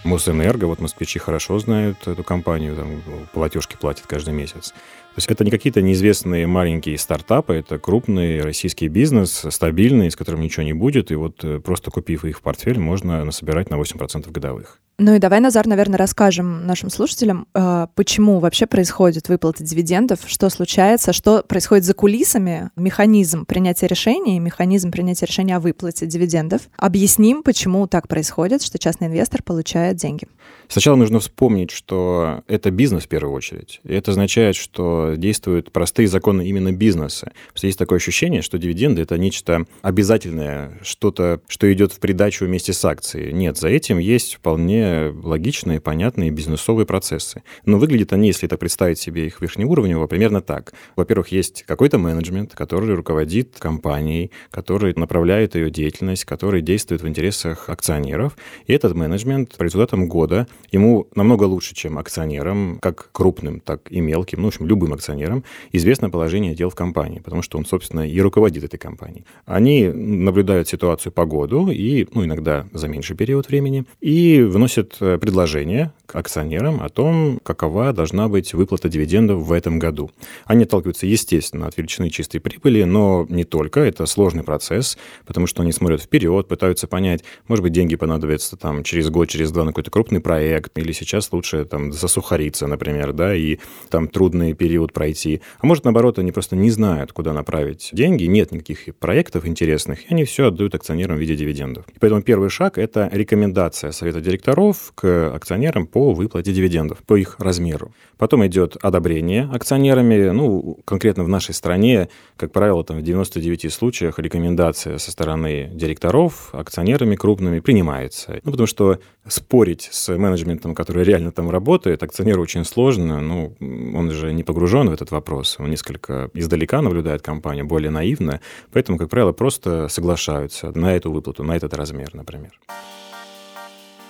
Мосэнерго, 0.03 0.65
вот 0.65 0.79
москвичи 0.79 1.19
хорошо 1.19 1.59
знают 1.59 2.07
эту 2.07 2.23
компанию, 2.23 2.75
там 2.75 3.01
платежки 3.31 3.75
платят 3.75 4.07
каждый 4.07 4.33
месяц. 4.33 4.73
То 5.15 5.19
есть 5.19 5.29
это 5.29 5.45
не 5.45 5.51
какие-то 5.51 5.83
неизвестные 5.83 6.47
маленькие 6.47 6.97
стартапы, 6.97 7.53
это 7.53 7.77
крупный 7.77 8.41
российский 8.41 8.87
бизнес, 8.87 9.45
стабильный, 9.51 10.09
с 10.09 10.15
которым 10.15 10.41
ничего 10.41 10.63
не 10.63 10.73
будет, 10.73 11.11
и 11.11 11.15
вот 11.15 11.43
э, 11.43 11.59
просто 11.59 11.91
купив 11.91 12.25
их 12.25 12.39
в 12.39 12.41
портфель, 12.41 12.79
можно 12.79 13.23
насобирать 13.23 13.69
на 13.69 13.75
8% 13.75 14.31
годовых. 14.31 14.79
Ну 14.99 15.15
и 15.15 15.19
давай, 15.19 15.39
Назар, 15.39 15.67
наверное, 15.67 15.97
расскажем 15.97 16.67
нашим 16.67 16.91
слушателям, 16.91 17.47
э, 17.55 17.87
почему 17.95 18.39
вообще 18.39 18.67
происходит 18.67 19.27
выплата 19.27 19.63
дивидендов, 19.63 20.19
что 20.25 20.49
случается, 20.49 21.13
что 21.13 21.43
происходит 21.43 21.83
за 21.83 21.95
кулисами, 21.95 22.69
механизм 22.75 23.45
принятия 23.45 23.87
решений, 23.87 24.39
механизм 24.39 24.91
принятия 24.91 25.25
решения 25.25 25.55
о 25.55 25.59
выплате 25.59 26.05
дивидендов. 26.05 26.61
Объясним, 26.77 27.41
почему 27.41 27.87
так 27.87 28.07
происходит, 28.07 28.61
что 28.63 28.79
частный 28.79 29.07
инвестор 29.07 29.41
получает 29.41 29.97
деньги. 29.97 30.27
Сначала 30.67 30.95
нужно 30.95 31.19
вспомнить, 31.19 31.71
что 31.71 32.43
это 32.47 32.71
бизнес 32.71 33.03
в 33.03 33.07
первую 33.07 33.33
очередь. 33.33 33.81
И 33.83 33.93
это 33.93 34.11
означает, 34.11 34.55
что 34.55 35.13
действуют 35.15 35.71
простые 35.71 36.07
законы 36.07 36.47
именно 36.47 36.71
бизнеса. 36.71 37.31
Потому 37.53 37.67
есть 37.67 37.79
такое 37.79 37.97
ощущение, 37.97 38.41
что 38.41 38.57
дивиденды— 38.57 39.01
это 39.03 39.17
нечто 39.17 39.65
обязательное, 39.81 40.79
что-то, 40.81 41.41
что 41.47 41.71
идет 41.71 41.91
в 41.91 41.99
придачу 41.99 42.45
вместе 42.45 42.73
с 42.73 42.83
акцией. 42.85 43.33
Нет, 43.33 43.57
за 43.57 43.69
этим 43.69 43.97
есть 43.97 44.35
вполне 44.35 45.13
логичные, 45.23 45.79
понятные 45.79 46.31
бизнесовые 46.31 46.85
процессы. 46.85 47.43
Но 47.65 47.77
выглядят 47.77 48.13
они, 48.13 48.27
если 48.27 48.47
это 48.47 48.57
представить 48.57 48.99
себе 48.99 49.27
их 49.27 49.41
верхнеуровнево, 49.41 50.07
примерно 50.07 50.41
так. 50.41 50.73
Во-первых, 50.95 51.29
есть 51.29 51.63
какой-то 51.63 51.97
менеджмент, 51.97 52.53
который 52.53 52.93
руководит 52.93 53.57
компанией, 53.59 54.31
который 54.51 54.93
направляет 54.95 55.55
ее 55.55 55.69
деятельность, 55.69 56.25
который 56.25 56.61
действует 56.61 57.01
в 57.01 57.07
интересах 57.07 57.69
акционеров. 57.69 58.37
И 58.67 58.73
этот 58.73 58.95
менеджмент 58.95 59.55
по 59.55 59.63
результатам 59.63 60.07
года 60.07 60.47
ему 60.71 61.07
намного 61.15 61.43
лучше, 61.43 61.75
чем 61.75 61.97
акционерам, 61.97 62.79
как 62.81 63.09
крупным, 63.11 63.59
так 63.59 63.91
и 63.91 64.01
мелким, 64.01 64.41
ну, 64.41 64.45
в 64.45 64.47
общем, 64.49 64.65
любым 64.65 64.93
акционерам, 64.93 65.43
известно 65.71 66.09
положение 66.09 66.55
дел 66.55 66.69
в 66.69 66.75
компании, 66.75 67.19
потому 67.19 67.41
что 67.41 67.57
он, 67.57 67.65
собственно, 67.65 68.07
и 68.07 68.19
руководит 68.19 68.63
этой 68.63 68.77
компанией. 68.77 69.25
Они 69.45 69.87
наблюдают 69.87 70.67
ситуацию 70.67 71.11
по 71.11 71.25
году 71.25 71.69
и, 71.69 72.07
ну, 72.13 72.25
иногда 72.25 72.65
за 72.73 72.87
меньший 72.87 73.15
период 73.15 73.47
времени, 73.47 73.85
и 74.01 74.41
вносят 74.41 74.97
э, 74.99 75.17
предложение 75.17 75.91
к 76.05 76.15
акционерам 76.15 76.81
о 76.81 76.89
том, 76.89 77.39
какова 77.43 77.93
должна 77.93 78.27
быть 78.27 78.53
выплата 78.53 78.89
дивидендов 78.89 79.41
в 79.41 79.51
этом 79.51 79.79
году. 79.79 80.11
Они 80.45 80.63
отталкиваются, 80.63 81.07
естественно, 81.07 81.67
от 81.67 81.77
величины 81.77 82.09
чистой 82.09 82.39
прибыли, 82.39 82.83
но 82.83 83.25
не 83.29 83.43
только, 83.43 83.79
это 83.79 84.05
сложный 84.05 84.43
процесс, 84.43 84.97
потому 85.25 85.47
что 85.47 85.63
они 85.63 85.71
смотрят 85.71 86.01
вперед, 86.01 86.47
пытаются 86.47 86.87
понять, 86.87 87.23
может 87.47 87.63
быть, 87.63 87.73
деньги 87.73 87.95
понадобятся 87.95 88.57
там 88.57 88.83
через 88.83 89.09
год, 89.09 89.29
через 89.29 89.51
два 89.51 89.63
на 89.63 89.71
какой-то 89.71 89.91
крупный 89.91 90.19
проект, 90.19 90.42
или 90.75 90.91
сейчас 90.91 91.31
лучше 91.31 91.65
там 91.65 91.91
засухариться, 91.91 92.67
например, 92.67 93.13
да, 93.13 93.35
и 93.35 93.57
там 93.89 94.07
трудный 94.07 94.53
период 94.53 94.93
пройти. 94.93 95.41
А 95.59 95.65
может, 95.65 95.83
наоборот, 95.83 96.19
они 96.19 96.31
просто 96.31 96.55
не 96.55 96.69
знают, 96.69 97.11
куда 97.11 97.33
направить 97.33 97.89
деньги, 97.91 98.25
нет 98.25 98.51
никаких 98.51 98.95
проектов 98.95 99.45
интересных, 99.45 100.03
и 100.03 100.13
они 100.13 100.25
все 100.25 100.47
отдают 100.47 100.75
акционерам 100.75 101.17
в 101.17 101.19
виде 101.19 101.35
дивидендов. 101.35 101.85
И 101.93 101.99
поэтому 101.99 102.21
первый 102.21 102.49
шаг– 102.49 102.77
это 102.77 103.09
рекомендация 103.11 103.91
совета 103.91 104.21
директоров 104.21 104.91
к 104.95 105.33
акционерам 105.33 105.87
по 105.87 106.13
выплате 106.13 106.53
дивидендов, 106.53 106.99
по 107.05 107.15
их 107.15 107.39
размеру. 107.39 107.93
Потом 108.17 108.45
идет 108.45 108.77
одобрение 108.81 109.49
акционерами, 109.51 110.29
ну, 110.29 110.79
конкретно 110.85 111.23
в 111.23 111.29
нашей 111.29 111.53
стране, 111.53 112.09
как 112.37 112.51
правило, 112.51 112.83
там 112.83 112.99
в 112.99 113.01
99 113.01 113.71
случаях 113.71 114.19
рекомендация 114.19 114.97
со 114.97 115.11
стороны 115.11 115.69
директоров 115.73 116.49
акционерами 116.53 117.15
крупными 117.15 117.59
принимается. 117.59 118.39
Ну, 118.43 118.51
потому 118.51 118.67
что 118.67 118.99
спорить 119.27 119.89
с 119.91 120.15
менеджментом, 120.33 120.75
который 120.75 121.03
реально 121.03 121.31
там 121.31 121.49
работает, 121.49 122.03
акционеру 122.03 122.41
очень 122.41 122.65
сложно. 122.65 123.21
Ну, 123.21 123.55
он 123.59 124.11
же 124.11 124.33
не 124.33 124.43
погружен 124.43 124.89
в 124.89 124.93
этот 124.93 125.11
вопрос. 125.11 125.57
Он 125.59 125.69
несколько 125.69 126.29
издалека 126.33 126.81
наблюдает 126.81 127.21
компанию, 127.21 127.65
более 127.65 127.91
наивно. 127.91 128.39
Поэтому, 128.71 128.97
как 128.97 129.09
правило, 129.09 129.31
просто 129.31 129.87
соглашаются 129.87 130.71
на 130.77 130.95
эту 130.95 131.11
выплату, 131.11 131.43
на 131.43 131.55
этот 131.55 131.73
размер, 131.73 132.09
например. 132.13 132.51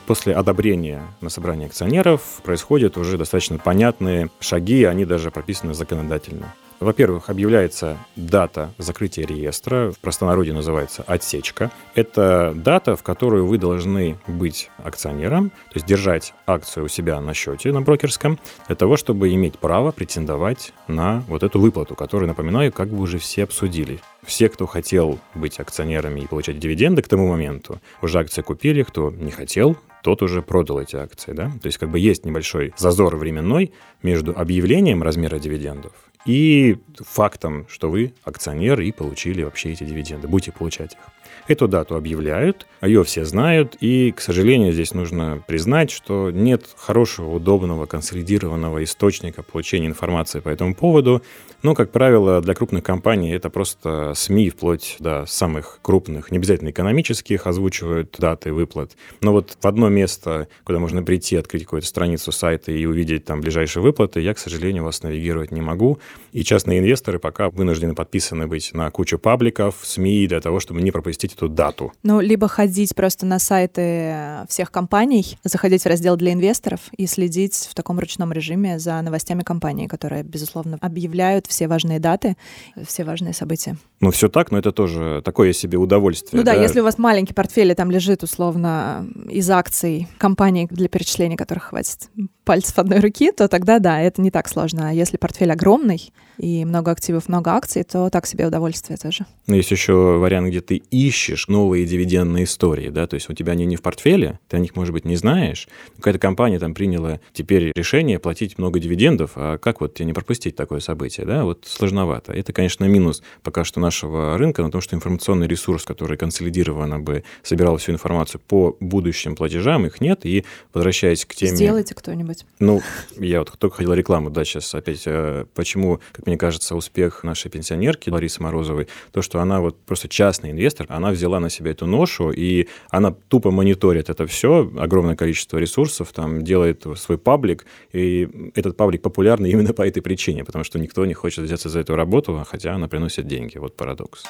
После 0.05 0.33
одобрения 0.33 1.01
на 1.21 1.29
собрании 1.29 1.67
акционеров 1.67 2.41
происходят 2.43 2.97
уже 2.97 3.17
достаточно 3.17 3.57
понятные 3.57 4.29
шаги, 4.39 4.83
они 4.83 5.05
даже 5.05 5.31
прописаны 5.31 5.73
законодательно. 5.73 6.53
Во-первых, 6.83 7.29
объявляется 7.29 7.97
дата 8.17 8.73
закрытия 8.77 9.25
реестра, 9.25 9.91
в 9.91 9.99
простонародье 9.99 10.53
называется 10.53 11.01
отсечка. 11.07 11.71
Это 11.95 12.51
дата, 12.53 12.97
в 12.97 13.03
которую 13.03 13.47
вы 13.47 13.57
должны 13.57 14.17
быть 14.27 14.69
акционером, 14.83 15.49
то 15.49 15.75
есть 15.75 15.85
держать 15.85 16.33
акцию 16.45 16.85
у 16.85 16.87
себя 16.89 17.21
на 17.21 17.33
счете 17.33 17.71
на 17.71 17.81
брокерском, 17.81 18.37
для 18.67 18.75
того, 18.75 18.97
чтобы 18.97 19.33
иметь 19.33 19.59
право 19.59 19.91
претендовать 19.91 20.73
на 20.89 21.23
вот 21.29 21.43
эту 21.43 21.57
выплату, 21.57 21.95
которую, 21.95 22.27
напоминаю, 22.27 22.73
как 22.73 22.89
бы 22.89 23.01
уже 23.01 23.17
все 23.17 23.45
обсудили. 23.45 24.01
Все, 24.25 24.49
кто 24.49 24.65
хотел 24.65 25.19
быть 25.35 25.61
акционерами 25.61 26.19
и 26.19 26.27
получать 26.27 26.59
дивиденды 26.59 27.01
к 27.01 27.07
тому 27.07 27.29
моменту, 27.29 27.79
уже 28.01 28.19
акции 28.19 28.41
купили, 28.41 28.83
кто 28.83 29.09
не 29.09 29.31
хотел, 29.31 29.77
тот 30.01 30.21
уже 30.21 30.41
продал 30.41 30.81
эти 30.81 30.97
акции, 30.97 31.31
да? 31.31 31.45
То 31.61 31.67
есть 31.67 31.77
как 31.77 31.89
бы 31.89 31.97
есть 31.97 32.25
небольшой 32.25 32.73
зазор 32.77 33.15
временной 33.15 33.71
между 34.01 34.37
объявлением 34.37 35.01
размера 35.01 35.39
дивидендов 35.39 35.93
и 36.25 36.77
фактом, 36.99 37.67
что 37.67 37.89
вы 37.89 38.13
акционер 38.23 38.79
и 38.81 38.91
получили 38.91 39.43
вообще 39.43 39.73
эти 39.73 39.83
дивиденды, 39.83 40.27
будете 40.27 40.51
получать 40.51 40.93
их. 40.93 40.99
Эту 41.47 41.67
дату 41.67 41.95
объявляют, 41.95 42.67
ее 42.81 43.03
все 43.03 43.25
знают, 43.25 43.75
и, 43.81 44.11
к 44.11 44.21
сожалению, 44.21 44.71
здесь 44.71 44.93
нужно 44.93 45.43
признать, 45.45 45.91
что 45.91 46.31
нет 46.31 46.65
хорошего, 46.77 47.35
удобного, 47.35 47.85
консолидированного 47.85 48.83
источника 48.83 49.43
получения 49.43 49.87
информации 49.87 50.39
по 50.39 50.49
этому 50.49 50.73
поводу. 50.73 51.21
Но, 51.63 51.75
как 51.75 51.91
правило, 51.91 52.41
для 52.41 52.53
крупных 52.53 52.83
компаний 52.83 53.31
это 53.31 53.49
просто 53.49 54.13
СМИ, 54.15 54.49
вплоть 54.49 54.97
до 54.99 55.25
самых 55.25 55.79
крупных, 55.81 56.29
не 56.31 56.37
обязательно 56.37 56.69
экономических, 56.69 57.47
озвучивают 57.47 58.15
даты 58.19 58.51
выплат. 58.51 58.91
Но 59.21 59.31
вот 59.31 59.57
в 59.61 59.65
одно 59.67 59.87
место, 59.89 60.47
куда 60.65 60.79
можно 60.79 61.03
прийти, 61.03 61.37
открыть 61.37 61.63
какую-то 61.63 61.87
страницу 61.87 62.31
сайта 62.31 62.71
и 62.71 62.85
увидеть 62.85 63.25
там 63.25 63.39
ближайшие 63.39 63.83
выплаты, 63.83 64.19
я, 64.19 64.33
к 64.33 64.39
сожалению, 64.39 64.83
вас 64.83 65.03
навигировать 65.03 65.51
не 65.51 65.61
могу. 65.61 65.99
И 66.33 66.43
частные 66.43 66.79
инвесторы 66.79 67.19
пока 67.19 67.49
вынуждены 67.49 67.95
подписаны 67.95 68.47
быть 68.47 68.73
на 68.73 68.89
кучу 68.91 69.17
пабликов, 69.17 69.75
СМИ 69.83 70.27
для 70.27 70.41
того, 70.41 70.59
чтобы 70.59 70.81
не 70.81 70.91
пропустить 70.91 71.32
эту 71.33 71.49
дату. 71.49 71.91
Ну, 72.03 72.19
либо 72.19 72.47
ходить 72.47 72.95
просто 72.95 73.25
на 73.25 73.39
сайты 73.39 74.45
всех 74.47 74.71
компаний, 74.71 75.37
заходить 75.43 75.83
в 75.83 75.87
раздел 75.87 76.15
для 76.15 76.33
инвесторов 76.33 76.81
и 76.97 77.05
следить 77.07 77.67
в 77.69 77.75
таком 77.75 77.99
ручном 77.99 78.31
режиме 78.31 78.79
за 78.79 79.01
новостями 79.01 79.43
компании, 79.43 79.87
которые, 79.87 80.23
безусловно, 80.23 80.77
объявляют 80.81 81.47
все 81.47 81.67
важные 81.67 81.99
даты, 81.99 82.37
все 82.85 83.03
важные 83.03 83.33
события. 83.33 83.77
Ну, 83.99 84.11
все 84.11 84.29
так, 84.29 84.51
но 84.51 84.57
это 84.57 84.71
тоже 84.71 85.21
такое 85.23 85.53
себе 85.53 85.77
удовольствие. 85.77 86.39
Ну 86.39 86.45
да, 86.45 86.55
да, 86.55 86.61
если 86.61 86.79
у 86.79 86.83
вас 86.83 86.97
маленький 86.97 87.33
портфель, 87.33 87.71
и 87.71 87.75
там 87.75 87.91
лежит 87.91 88.23
условно 88.23 89.07
из 89.29 89.49
акций 89.49 90.07
компаний, 90.17 90.67
для 90.69 90.87
перечисления 90.87 91.37
которых 91.37 91.65
хватит 91.65 92.09
пальцев 92.43 92.77
одной 92.77 92.99
руки, 92.99 93.31
то 93.31 93.47
тогда 93.47 93.79
да, 93.79 94.01
это 94.01 94.21
не 94.21 94.31
так 94.31 94.49
сложно. 94.49 94.89
А 94.89 94.91
если 94.91 95.17
портфель 95.17 95.51
огромный 95.51 96.11
и 96.37 96.65
много 96.65 96.91
активов, 96.91 97.29
много 97.29 97.51
акций, 97.51 97.83
то 97.83 98.09
так 98.09 98.25
себе 98.25 98.47
удовольствие 98.47 98.97
тоже. 98.97 99.25
Но 99.47 99.55
есть 99.55 99.71
еще 99.71 99.93
вариант, 99.93 100.49
где 100.49 100.61
ты 100.61 100.75
ищешь 100.75 101.22
новые 101.47 101.85
дивидендные 101.85 102.45
истории, 102.45 102.89
да, 102.89 103.07
то 103.07 103.15
есть 103.15 103.29
у 103.29 103.33
тебя 103.33 103.53
они 103.53 103.65
не 103.65 103.75
в 103.75 103.81
портфеле, 103.81 104.39
ты 104.47 104.57
о 104.57 104.59
них, 104.59 104.75
может 104.75 104.93
быть, 104.93 105.05
не 105.05 105.15
знаешь. 105.15 105.67
Какая-то 105.97 106.19
компания 106.19 106.59
там 106.59 106.73
приняла 106.73 107.19
теперь 107.33 107.71
решение 107.75 108.19
платить 108.19 108.57
много 108.57 108.79
дивидендов, 108.79 109.31
а 109.35 109.57
как 109.57 109.81
вот 109.81 109.93
тебе 109.95 110.05
не 110.05 110.13
пропустить 110.13 110.55
такое 110.55 110.79
событие, 110.79 111.25
да, 111.25 111.43
вот 111.43 111.65
сложновато. 111.67 112.33
Это, 112.33 112.53
конечно, 112.53 112.85
минус 112.85 113.23
пока 113.41 113.63
что 113.63 113.79
нашего 113.79 114.37
рынка, 114.37 114.63
на 114.63 114.71
том, 114.71 114.81
что 114.81 114.95
информационный 114.95 115.47
ресурс, 115.47 115.83
который 115.83 116.17
консолидированно 116.17 116.99
бы 116.99 117.23
собирал 117.41 117.77
всю 117.77 117.91
информацию 117.91 118.41
по 118.47 118.75
будущим 118.79 119.35
платежам, 119.35 119.85
их 119.85 120.01
нет, 120.01 120.25
и 120.25 120.45
возвращаясь 120.73 121.25
к 121.25 121.35
теме... 121.35 121.55
Сделайте 121.55 121.95
кто-нибудь. 121.95 122.45
Ну, 122.59 122.81
я 123.17 123.39
вот 123.39 123.53
только 123.57 123.77
хотел 123.77 123.93
рекламу 123.93 124.29
дать 124.29 124.47
сейчас 124.47 124.73
опять. 124.75 125.03
Э, 125.05 125.45
почему, 125.53 125.99
как 126.11 126.25
мне 126.25 126.37
кажется, 126.37 126.75
успех 126.75 127.23
нашей 127.23 127.49
пенсионерки 127.49 128.09
Ларисы 128.09 128.41
Морозовой, 128.41 128.87
то, 129.11 129.21
что 129.21 129.39
она 129.39 129.61
вот 129.61 129.79
просто 129.79 130.09
частный 130.09 130.51
инвестор, 130.51 130.87
она 130.89 131.12
взяла 131.13 131.39
на 131.39 131.49
себя 131.49 131.71
эту 131.71 131.85
ношу, 131.85 132.31
и 132.31 132.67
она 132.89 133.11
тупо 133.11 133.51
мониторит 133.51 134.09
это 134.09 134.25
все, 134.27 134.71
огромное 134.77 135.15
количество 135.15 135.57
ресурсов, 135.57 136.11
там 136.13 136.43
делает 136.43 136.85
свой 136.97 137.17
паблик, 137.17 137.65
и 137.91 138.51
этот 138.55 138.77
паблик 138.77 139.01
популярный 139.01 139.51
именно 139.51 139.73
по 139.73 139.87
этой 139.87 140.01
причине, 140.01 140.43
потому 140.43 140.63
что 140.63 140.79
никто 140.79 141.05
не 141.05 141.13
хочет 141.13 141.45
взяться 141.45 141.69
за 141.69 141.79
эту 141.79 141.95
работу, 141.95 142.43
хотя 142.47 142.73
она 142.73 142.87
приносит 142.87 143.27
деньги. 143.27 143.57
Вот 143.57 143.75
парадокс. 143.75 144.23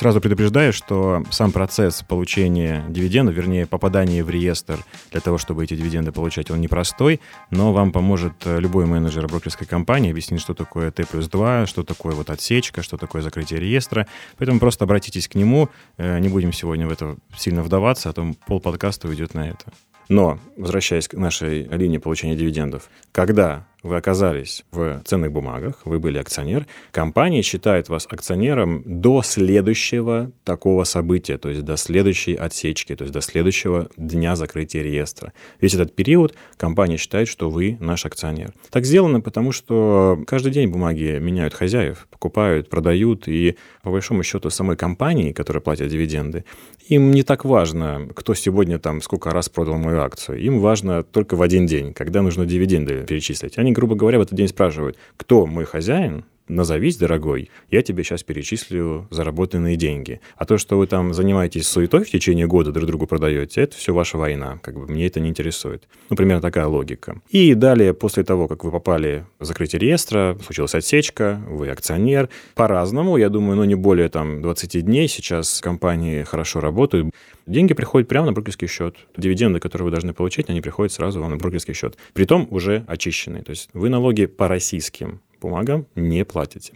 Сразу 0.00 0.18
предупреждаю, 0.22 0.72
что 0.72 1.22
сам 1.30 1.52
процесс 1.52 2.02
получения 2.02 2.86
дивидендов, 2.88 3.34
вернее, 3.34 3.66
попадания 3.66 4.24
в 4.24 4.30
реестр 4.30 4.82
для 5.10 5.20
того, 5.20 5.36
чтобы 5.36 5.62
эти 5.62 5.76
дивиденды 5.76 6.10
получать, 6.10 6.50
он 6.50 6.58
непростой, 6.58 7.20
но 7.50 7.74
вам 7.74 7.92
поможет 7.92 8.32
э, 8.46 8.60
любой 8.60 8.86
менеджер 8.86 9.28
брокерской 9.28 9.66
компании 9.66 10.10
объяснить, 10.10 10.40
что 10.40 10.54
такое 10.54 10.90
Т 10.90 11.04
плюс 11.04 11.28
2, 11.28 11.66
что 11.66 11.82
такое 11.82 12.14
вот 12.14 12.30
отсечка, 12.30 12.82
что 12.82 12.96
такое 12.96 13.20
закрытие 13.20 13.60
реестра. 13.60 14.06
Поэтому 14.38 14.58
просто 14.58 14.84
обратитесь 14.84 15.28
к 15.28 15.34
нему. 15.34 15.68
Э, 15.98 16.18
не 16.18 16.30
будем 16.30 16.54
сегодня 16.54 16.86
в 16.86 16.90
это 16.90 17.18
сильно 17.36 17.62
вдаваться, 17.62 18.08
а 18.08 18.14
то 18.14 18.26
пол 18.46 18.58
подкаста 18.58 19.06
уйдет 19.06 19.34
на 19.34 19.50
это. 19.50 19.66
Но, 20.08 20.38
возвращаясь 20.56 21.08
к 21.08 21.14
нашей 21.14 21.64
линии 21.64 21.98
получения 21.98 22.36
дивидендов, 22.36 22.88
когда 23.12 23.66
вы 23.82 23.96
оказались 23.96 24.64
в 24.72 25.02
ценных 25.04 25.32
бумагах, 25.32 25.80
вы 25.84 25.98
были 25.98 26.18
акционер, 26.18 26.66
компания 26.90 27.42
считает 27.42 27.88
вас 27.88 28.06
акционером 28.10 28.82
до 28.84 29.22
следующего 29.22 30.32
такого 30.44 30.84
события, 30.84 31.38
то 31.38 31.48
есть 31.48 31.64
до 31.64 31.76
следующей 31.76 32.34
отсечки, 32.34 32.94
то 32.94 33.04
есть 33.04 33.14
до 33.14 33.20
следующего 33.20 33.88
дня 33.96 34.36
закрытия 34.36 34.82
реестра. 34.82 35.32
Весь 35.60 35.74
этот 35.74 35.94
период 35.94 36.34
компания 36.56 36.96
считает, 36.96 37.28
что 37.28 37.50
вы 37.50 37.76
наш 37.80 38.06
акционер. 38.06 38.52
Так 38.70 38.84
сделано, 38.84 39.20
потому 39.20 39.52
что 39.52 40.22
каждый 40.26 40.52
день 40.52 40.68
бумаги 40.68 41.18
меняют 41.20 41.54
хозяев, 41.54 42.06
покупают, 42.10 42.68
продают, 42.68 43.28
и 43.28 43.56
по 43.82 43.90
большому 43.90 44.22
счету 44.22 44.50
самой 44.50 44.76
компании, 44.76 45.32
которая 45.32 45.60
платит 45.60 45.88
дивиденды, 45.88 46.44
им 46.88 47.12
не 47.12 47.22
так 47.22 47.44
важно, 47.44 48.08
кто 48.14 48.34
сегодня 48.34 48.78
там 48.78 49.00
сколько 49.00 49.30
раз 49.30 49.48
продал 49.48 49.78
мою 49.78 50.00
акцию. 50.00 50.40
Им 50.40 50.58
важно 50.58 51.02
только 51.04 51.36
в 51.36 51.42
один 51.42 51.66
день, 51.66 51.94
когда 51.94 52.20
нужно 52.20 52.46
дивиденды 52.46 53.04
перечислить. 53.06 53.58
Они, 53.58 53.69
грубо 53.72 53.94
говоря, 53.94 54.18
в 54.18 54.22
этот 54.22 54.34
день 54.34 54.48
спрашивают, 54.48 54.96
кто 55.16 55.46
мой 55.46 55.64
хозяин, 55.64 56.24
назовись, 56.50 56.96
дорогой, 56.96 57.50
я 57.70 57.82
тебе 57.82 58.04
сейчас 58.04 58.22
перечислю 58.22 59.06
заработанные 59.10 59.76
деньги. 59.76 60.20
А 60.36 60.44
то, 60.44 60.58
что 60.58 60.78
вы 60.78 60.86
там 60.86 61.14
занимаетесь 61.14 61.66
суетой 61.66 62.04
в 62.04 62.10
течение 62.10 62.46
года, 62.46 62.72
друг 62.72 62.86
другу 62.86 63.06
продаете, 63.06 63.62
это 63.62 63.76
все 63.76 63.94
ваша 63.94 64.18
война. 64.18 64.58
Как 64.62 64.74
бы 64.74 64.86
мне 64.86 65.06
это 65.06 65.20
не 65.20 65.28
интересует. 65.28 65.88
Ну, 66.08 66.16
примерно 66.16 66.42
такая 66.42 66.66
логика. 66.66 67.20
И 67.28 67.54
далее, 67.54 67.94
после 67.94 68.24
того, 68.24 68.48
как 68.48 68.64
вы 68.64 68.70
попали 68.70 69.24
в 69.38 69.44
закрытие 69.44 69.80
реестра, 69.80 70.36
случилась 70.44 70.74
отсечка, 70.74 71.40
вы 71.48 71.68
акционер. 71.70 72.28
По-разному, 72.54 73.16
я 73.16 73.28
думаю, 73.28 73.56
ну, 73.56 73.64
не 73.64 73.74
более 73.74 74.08
там 74.08 74.42
20 74.42 74.84
дней 74.84 75.08
сейчас 75.08 75.60
компании 75.60 76.22
хорошо 76.24 76.60
работают. 76.60 77.14
Деньги 77.46 77.74
приходят 77.74 78.08
прямо 78.08 78.26
на 78.26 78.32
брокерский 78.32 78.68
счет. 78.68 78.96
Дивиденды, 79.16 79.60
которые 79.60 79.86
вы 79.86 79.90
должны 79.90 80.12
получить, 80.12 80.48
они 80.50 80.60
приходят 80.60 80.92
сразу 80.92 81.20
вам 81.20 81.30
на 81.30 81.36
брокерский 81.36 81.74
счет. 81.74 81.96
Притом 82.12 82.46
уже 82.50 82.84
очищенные. 82.86 83.42
То 83.42 83.50
есть 83.50 83.68
вы 83.72 83.88
налоги 83.88 84.26
по 84.26 84.48
российским 84.48 85.20
бумагам 85.40 85.86
не 85.94 86.24
платите. 86.24 86.74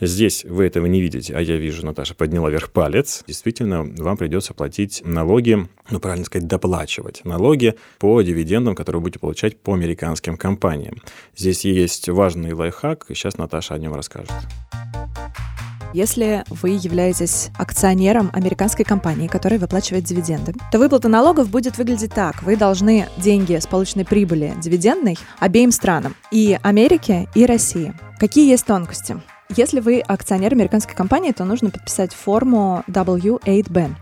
Здесь 0.00 0.44
вы 0.44 0.64
этого 0.64 0.86
не 0.86 1.00
видите, 1.00 1.34
а 1.34 1.40
я 1.40 1.56
вижу, 1.56 1.84
Наташа 1.84 2.14
подняла 2.14 2.50
вверх 2.50 2.70
палец. 2.70 3.24
Действительно, 3.26 3.82
вам 3.82 4.16
придется 4.16 4.54
платить 4.54 5.02
налоги, 5.04 5.68
ну, 5.90 6.00
правильно 6.00 6.24
сказать, 6.24 6.48
доплачивать 6.48 7.24
налоги 7.24 7.74
по 7.98 8.20
дивидендам, 8.22 8.74
которые 8.74 9.00
вы 9.00 9.04
будете 9.04 9.18
получать 9.18 9.56
по 9.58 9.74
американским 9.74 10.36
компаниям. 10.36 11.02
Здесь 11.36 11.64
есть 11.64 12.08
важный 12.08 12.52
лайфхак, 12.52 13.06
и 13.08 13.14
сейчас 13.14 13.38
Наташа 13.38 13.74
о 13.74 13.78
нем 13.78 13.94
расскажет. 13.94 14.32
Если 15.94 16.42
вы 16.50 16.70
являетесь 16.70 17.50
акционером 17.56 18.28
американской 18.32 18.84
компании, 18.84 19.28
которая 19.28 19.60
выплачивает 19.60 20.02
дивиденды, 20.02 20.52
то 20.72 20.80
выплата 20.80 21.08
налогов 21.08 21.48
будет 21.48 21.78
выглядеть 21.78 22.12
так. 22.12 22.42
Вы 22.42 22.56
должны 22.56 23.06
деньги 23.16 23.56
с 23.56 23.68
полученной 23.68 24.04
прибыли 24.04 24.54
дивидендной 24.60 25.16
обеим 25.38 25.70
странам, 25.70 26.16
и 26.32 26.58
Америке, 26.64 27.28
и 27.36 27.46
России. 27.46 27.94
Какие 28.18 28.50
есть 28.50 28.66
тонкости? 28.66 29.22
Если 29.56 29.78
вы 29.78 30.00
акционер 30.00 30.54
американской 30.54 30.96
компании, 30.96 31.30
то 31.30 31.44
нужно 31.44 31.70
подписать 31.70 32.12
форму 32.12 32.82
W8BEN. 32.88 33.94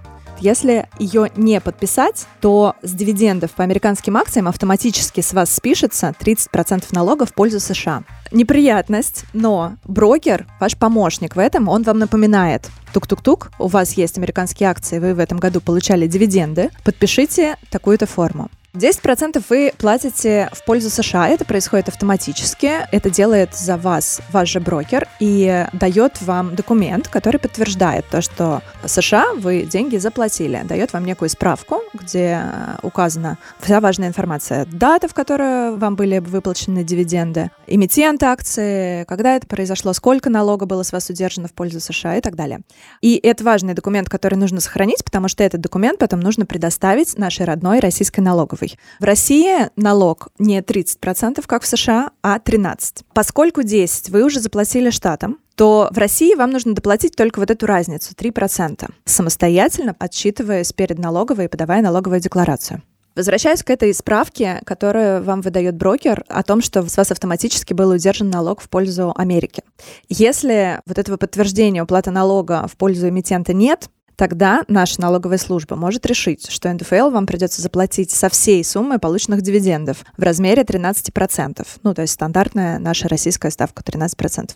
Если 0.43 0.89
ее 0.99 1.31
не 1.37 1.61
подписать, 1.61 2.27
то 2.41 2.75
с 2.83 2.91
дивидендов 2.93 3.53
по 3.53 3.63
американским 3.63 4.17
акциям 4.17 4.49
автоматически 4.49 5.21
с 5.21 5.33
вас 5.33 5.55
спишется 5.55 6.17
30% 6.19 6.87
налога 6.91 7.27
в 7.27 7.33
пользу 7.33 7.61
США. 7.61 8.03
Неприятность, 8.33 9.25
но 9.35 9.77
брокер, 9.85 10.49
ваш 10.59 10.77
помощник 10.77 11.37
в 11.37 11.39
этом, 11.39 11.69
он 11.69 11.85
вам 11.85 12.01
напоминает, 12.01 12.69
тук-тук-тук, 12.93 13.53
у 13.61 13.69
вас 13.69 13.93
есть 13.93 14.19
американские 14.19 14.69
акции, 14.69 14.99
вы 14.99 15.15
в 15.15 15.21
этом 15.21 15.39
году 15.39 15.61
получали 15.61 16.09
дивиденды, 16.09 16.71
подпишите 16.83 17.55
такую-то 17.71 18.07
форму. 18.07 18.51
10% 18.75 19.45
вы 19.51 19.73
платите 19.77 20.49
в 20.55 20.65
пользу 20.65 20.89
США. 20.89 21.29
Это 21.29 21.45
происходит 21.45 21.89
автоматически. 21.89 22.71
Это 22.91 23.11
делает 23.11 23.55
за 23.55 23.77
вас 23.77 24.23
ваш 24.33 24.49
же 24.49 24.61
брокер 24.61 25.09
и 25.21 25.67
дает 25.75 26.23
вам 26.23 26.55
документ, 26.55 27.09
который 27.09 27.39
подтверждает 27.39 28.07
то, 28.11 28.23
что 28.23 28.63
США 28.87 29.35
вы 29.35 29.65
деньги 29.65 29.99
заплатили. 29.99 30.63
Дает 30.65 30.95
вам 30.95 31.05
некую 31.05 31.29
справку, 31.29 31.83
где 31.93 32.41
указана 32.83 33.37
вся 33.61 33.79
важная 33.81 34.09
информация. 34.09 34.65
Дата, 34.73 35.07
в 35.07 35.13
которую 35.13 35.77
вам 35.77 35.95
были 35.95 36.19
выплачены 36.19 36.83
дивиденды, 36.83 37.51
эмитент 37.67 38.23
акции, 38.23 39.05
когда 39.05 39.37
это 39.37 39.47
произошло, 39.47 39.93
сколько 39.93 40.31
налога 40.31 40.65
было 40.65 40.83
с 40.83 40.93
вас 40.93 41.11
удержано 41.11 41.47
в 41.47 41.53
пользу 41.53 41.79
США 41.79 42.17
и 42.17 42.23
так 42.23 42.37
далее. 42.37 42.61
И 43.03 43.21
это 43.23 43.45
важный 43.45 43.75
документ, 43.75 44.09
который 44.09 44.37
нужно 44.37 44.61
сохранить, 44.61 45.05
потому 45.05 45.29
что 45.29 45.45
этот 45.45 45.61
документ 45.61 45.99
потом 45.99 46.21
нужно 46.21 46.47
предоставить 46.47 47.19
нашей 47.19 47.45
родной 47.45 47.81
российской 47.81 48.21
налоговой. 48.21 48.62
В 49.01 49.05
России 49.05 49.71
налог 49.77 50.29
не 50.39 50.61
30%, 50.61 51.43
как 51.47 51.63
в 51.63 51.67
США, 51.67 52.11
а 52.23 52.39
13%. 52.39 53.03
Поскольку 53.15 53.63
10 53.63 54.11
вы 54.11 54.25
уже 54.25 54.41
заплатили 54.41 54.91
штатам, 54.91 55.39
то 55.55 55.89
в 55.93 55.99
России 55.99 56.35
вам 56.35 56.51
нужно 56.51 56.75
доплатить 56.75 57.15
только 57.17 57.39
вот 57.39 57.51
эту 57.51 57.67
разницу, 57.67 58.15
3%, 58.15 58.91
самостоятельно 59.05 59.95
отчитываясь 59.99 60.73
перед 60.73 60.99
налоговой 60.99 61.45
и 61.45 61.49
подавая 61.49 61.83
налоговую 61.83 62.21
декларацию. 62.21 62.83
Возвращаясь 63.15 63.63
к 63.63 63.69
этой 63.69 63.93
справке, 63.93 64.63
которую 64.65 65.23
вам 65.23 65.43
выдает 65.43 65.77
брокер 65.77 66.25
о 66.29 66.43
том, 66.43 66.63
что 66.63 66.89
с 66.89 66.97
вас 66.97 67.11
автоматически 67.11 67.75
был 67.75 67.91
удержан 67.91 68.31
налог 68.31 68.63
в 68.63 68.71
пользу 68.71 69.13
Америки. 69.15 69.63
Если 70.09 70.81
вот 70.87 70.99
этого 70.99 71.19
подтверждения 71.19 71.83
уплаты 71.83 72.11
налога 72.11 72.67
в 72.67 72.77
пользу 72.79 73.11
эмитента 73.11 73.53
нет, 73.53 73.91
тогда 74.17 74.63
наша 74.69 75.01
налоговая 75.01 75.39
служба 75.39 75.77
может 75.77 76.07
решить, 76.07 76.51
что 76.51 76.73
НДФЛ 76.73 77.11
вам 77.11 77.27
придется 77.27 77.63
заплатить 77.63 78.11
со 78.11 78.29
всей 78.29 78.65
суммы 78.65 78.99
полученных 78.99 79.43
дивидендов 79.43 80.05
в 80.17 80.23
размере 80.23 80.63
13%. 80.63 81.67
Ну, 81.83 81.95
то 81.95 82.03
есть 82.03 82.15
стандартная 82.15 82.79
наша 82.79 83.09
российская 83.09 83.51
ставка 83.51 83.83
13%. 83.83 84.51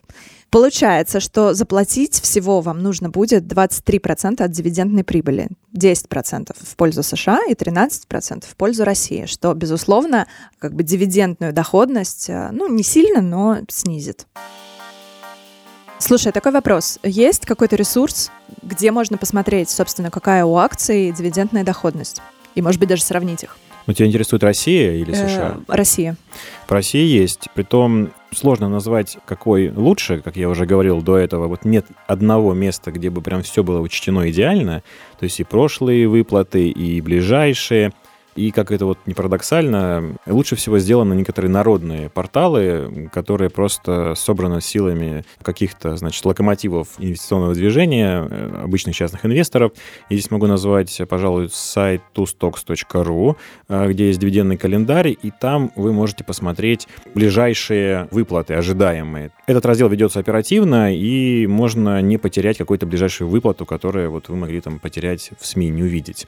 Получается, 0.51 1.21
что 1.21 1.55
заплатить 1.55 2.21
всего 2.21 2.61
вам 2.61 2.83
нужно 2.83 3.11
будет 3.11 3.45
23% 3.45 4.43
от 4.43 4.51
дивидендной 4.51 5.05
прибыли, 5.05 5.49
10% 5.75 6.57
в 6.57 6.77
пользу 6.77 7.03
США 7.03 7.41
и 7.49 7.55
13% 7.55 8.45
в 8.49 8.57
пользу 8.57 8.85
России, 8.85 9.27
что, 9.27 9.55
безусловно, 9.55 10.27
как 10.59 10.75
бы 10.75 10.83
дивидендную 10.83 11.53
доходность, 11.53 12.31
э, 12.31 12.51
ну, 12.53 12.69
не 12.69 12.85
сильно, 12.85 13.21
но 13.21 13.59
снизит. 13.69 14.27
Слушай, 15.99 16.33
такой 16.33 16.53
вопрос. 16.53 16.99
Есть 17.03 17.47
какой-то 17.47 17.77
ресурс, 17.77 18.31
где 18.63 18.91
можно 18.91 19.17
посмотреть, 19.17 19.71
собственно, 19.71 20.11
какая 20.11 20.45
у 20.45 20.57
акций 20.57 21.11
дивидендная 21.11 21.65
доходность? 21.65 22.21
И, 22.55 22.63
может 22.63 22.79
быть, 22.79 22.89
даже 22.89 23.03
сравнить 23.03 23.43
их? 23.43 23.57
Ну, 23.87 23.93
тебя 23.95 24.07
интересует 24.07 24.43
Россия 24.43 24.95
или 24.95 25.13
э, 25.13 25.29
США? 25.29 25.57
Россия. 25.69 26.17
В 26.67 26.73
России 26.73 27.07
есть. 27.07 27.49
Притом 27.55 28.11
сложно 28.35 28.69
назвать, 28.69 29.17
какой 29.25 29.71
лучше, 29.71 30.21
как 30.21 30.37
я 30.37 30.49
уже 30.49 30.67
говорил 30.67 31.01
до 31.01 31.17
этого. 31.17 31.47
Вот 31.47 31.65
нет 31.65 31.87
одного 32.07 32.53
места, 32.53 32.91
где 32.91 33.09
бы 33.11 33.23
прям 33.23 33.43
все 33.43 33.63
было 33.63 33.81
учтено 33.81 34.29
идеально. 34.31 34.83
То 35.19 35.25
есть 35.25 35.41
и 35.41 35.45
прошлые 35.45 36.09
выплаты, 36.09 36.69
и 36.69 37.01
ближайшие– 37.01 37.93
и, 38.37 38.51
как 38.51 38.71
это 38.71 38.87
вот 38.87 38.99
не 39.07 39.15
парадоксально, 39.15 40.17
лучше 40.27 40.57
всего 40.57 40.79
сделаны 40.79 41.15
некоторые 41.15 41.51
народные 41.51 42.11
порталы, 42.11 43.09
которые 43.13 43.51
просто 43.51 44.15
собраны 44.15 44.61
силами 44.61 45.25
каких-то, 45.43 45.97
значит, 45.97 46.25
локомотивов 46.25 46.89
инвестиционного 46.99 47.55
движения, 47.55 48.27
э, 48.29 48.63
обычных 48.65 48.95
частных 48.95 49.25
инвесторов. 49.25 49.73
И 50.11 50.17
здесь 50.17 50.31
могу 50.31 50.47
назвать, 50.47 51.01
пожалуй, 51.09 51.49
сайт 51.51 52.03
twostocks.ru, 52.15 53.37
э, 53.69 53.89
где 53.91 54.09
есть 54.09 54.21
дивидендный 54.21 54.59
календарь, 54.59 55.17
и 55.21 55.33
там 55.41 55.73
вы 55.75 55.93
можете 55.93 56.23
посмотреть 56.23 56.87
ближайшие 57.15 58.09
выплаты, 58.11 58.55
ожидаемые. 58.55 59.31
Этот 59.47 59.65
раздел 59.65 59.89
ведется 59.89 60.21
оперативно, 60.21 60.95
и 60.95 61.47
можно 61.47 62.03
не 62.03 62.19
потерять 62.19 62.59
какую-то 62.59 62.87
ближайшую 62.87 63.29
выплату, 63.31 63.65
которую 63.65 64.11
вот 64.11 64.29
вы 64.29 64.37
могли 64.37 64.61
там 64.61 64.79
потерять 64.79 65.31
в 65.41 65.47
СМИ, 65.47 65.71
не 65.71 65.83
увидеть. 65.83 66.27